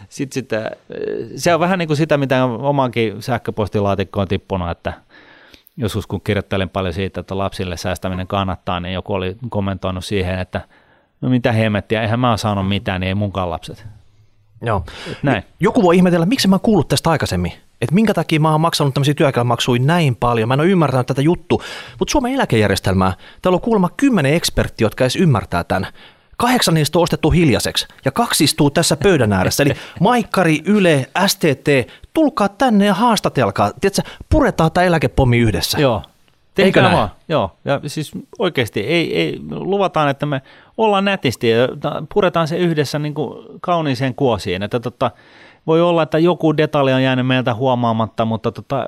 [0.09, 0.71] sit sitä,
[1.37, 4.93] se on vähän niin kuin sitä, mitä omankin sähköpostilaatikkoon tippunut, että–
[5.79, 10.61] joskus kun kirjoittelen paljon siitä, että lapsille säästäminen kannattaa, niin joku oli kommentoinut siihen, että
[11.21, 13.87] no mitä hemmettiä, eihän mä ole saanut mitään, niin ei munkaan lapset.
[14.63, 14.85] Joo.
[15.23, 15.43] Näin.
[15.61, 17.53] Joku voi ihmetellä, miksi mä kuullut tästä aikaisemmin.
[17.81, 20.49] Että minkä takia mä oon maksanut tämmöisiä työeläkemaksuja näin paljon.
[20.49, 21.63] Mä en ole ymmärtänyt tätä juttua.
[21.99, 23.13] Mutta Suomen eläkejärjestelmää,
[23.43, 25.93] täällä on kuulemma kymmenen eksperttiä, jotka edes ymmärtää tämän.
[26.37, 29.63] Kahdeksan niistä on ostettu hiljaiseksi ja kaksi istuu tässä pöydän ääressä.
[29.63, 33.73] Eli Maikkari, Yle, STT, tulkaa tänne ja haastatelkaa.
[33.81, 35.81] Tiedätkö, puretaan tämä eläkepommi yhdessä.
[35.81, 36.03] Joo.
[36.59, 36.97] Eikö näin?
[36.97, 37.11] Vaan.
[37.29, 40.43] Joo, ja siis oikeasti ei, ei, luvataan, että me
[40.77, 41.69] ollaan nätisti ja
[42.15, 45.11] puretaan se yhdessä niin kuin kauniiseen kuosiin, että tota,
[45.69, 48.87] voi olla, että joku detalji on jäänyt meiltä huomaamatta, mutta tota,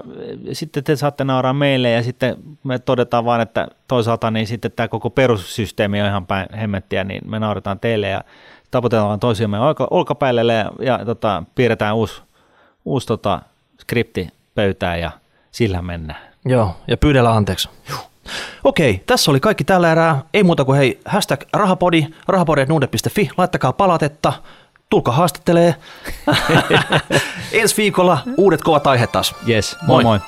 [0.52, 4.88] sitten te saatte nauraa meille ja sitten me todetaan vaan, että toisaalta niin sitten tämä
[4.88, 8.24] koko perussysteemi on ihan päin hemmettiä, niin me nauretaan teille ja
[8.70, 12.22] taputellaan toisiamme olka, olkapäille ja, ja tota, piirretään uusi,
[12.84, 13.42] uusi tota,
[13.80, 15.10] skripti pöytään ja
[15.50, 16.20] sillä mennään.
[16.44, 17.68] Joo, ja pyydellä anteeksi.
[17.90, 18.10] Juh.
[18.64, 20.22] Okei, tässä oli kaikki tällä erää.
[20.34, 24.32] Ei muuta kuin hei, hashtag rahapodi, rahapodi.nuude.fi, laittakaa palautetta
[24.90, 25.74] tulkaa haastattelee.
[27.52, 29.34] Ensi viikolla uudet kovat aiheet taas.
[29.48, 30.18] Yes, moi moi.
[30.18, 30.20] moi.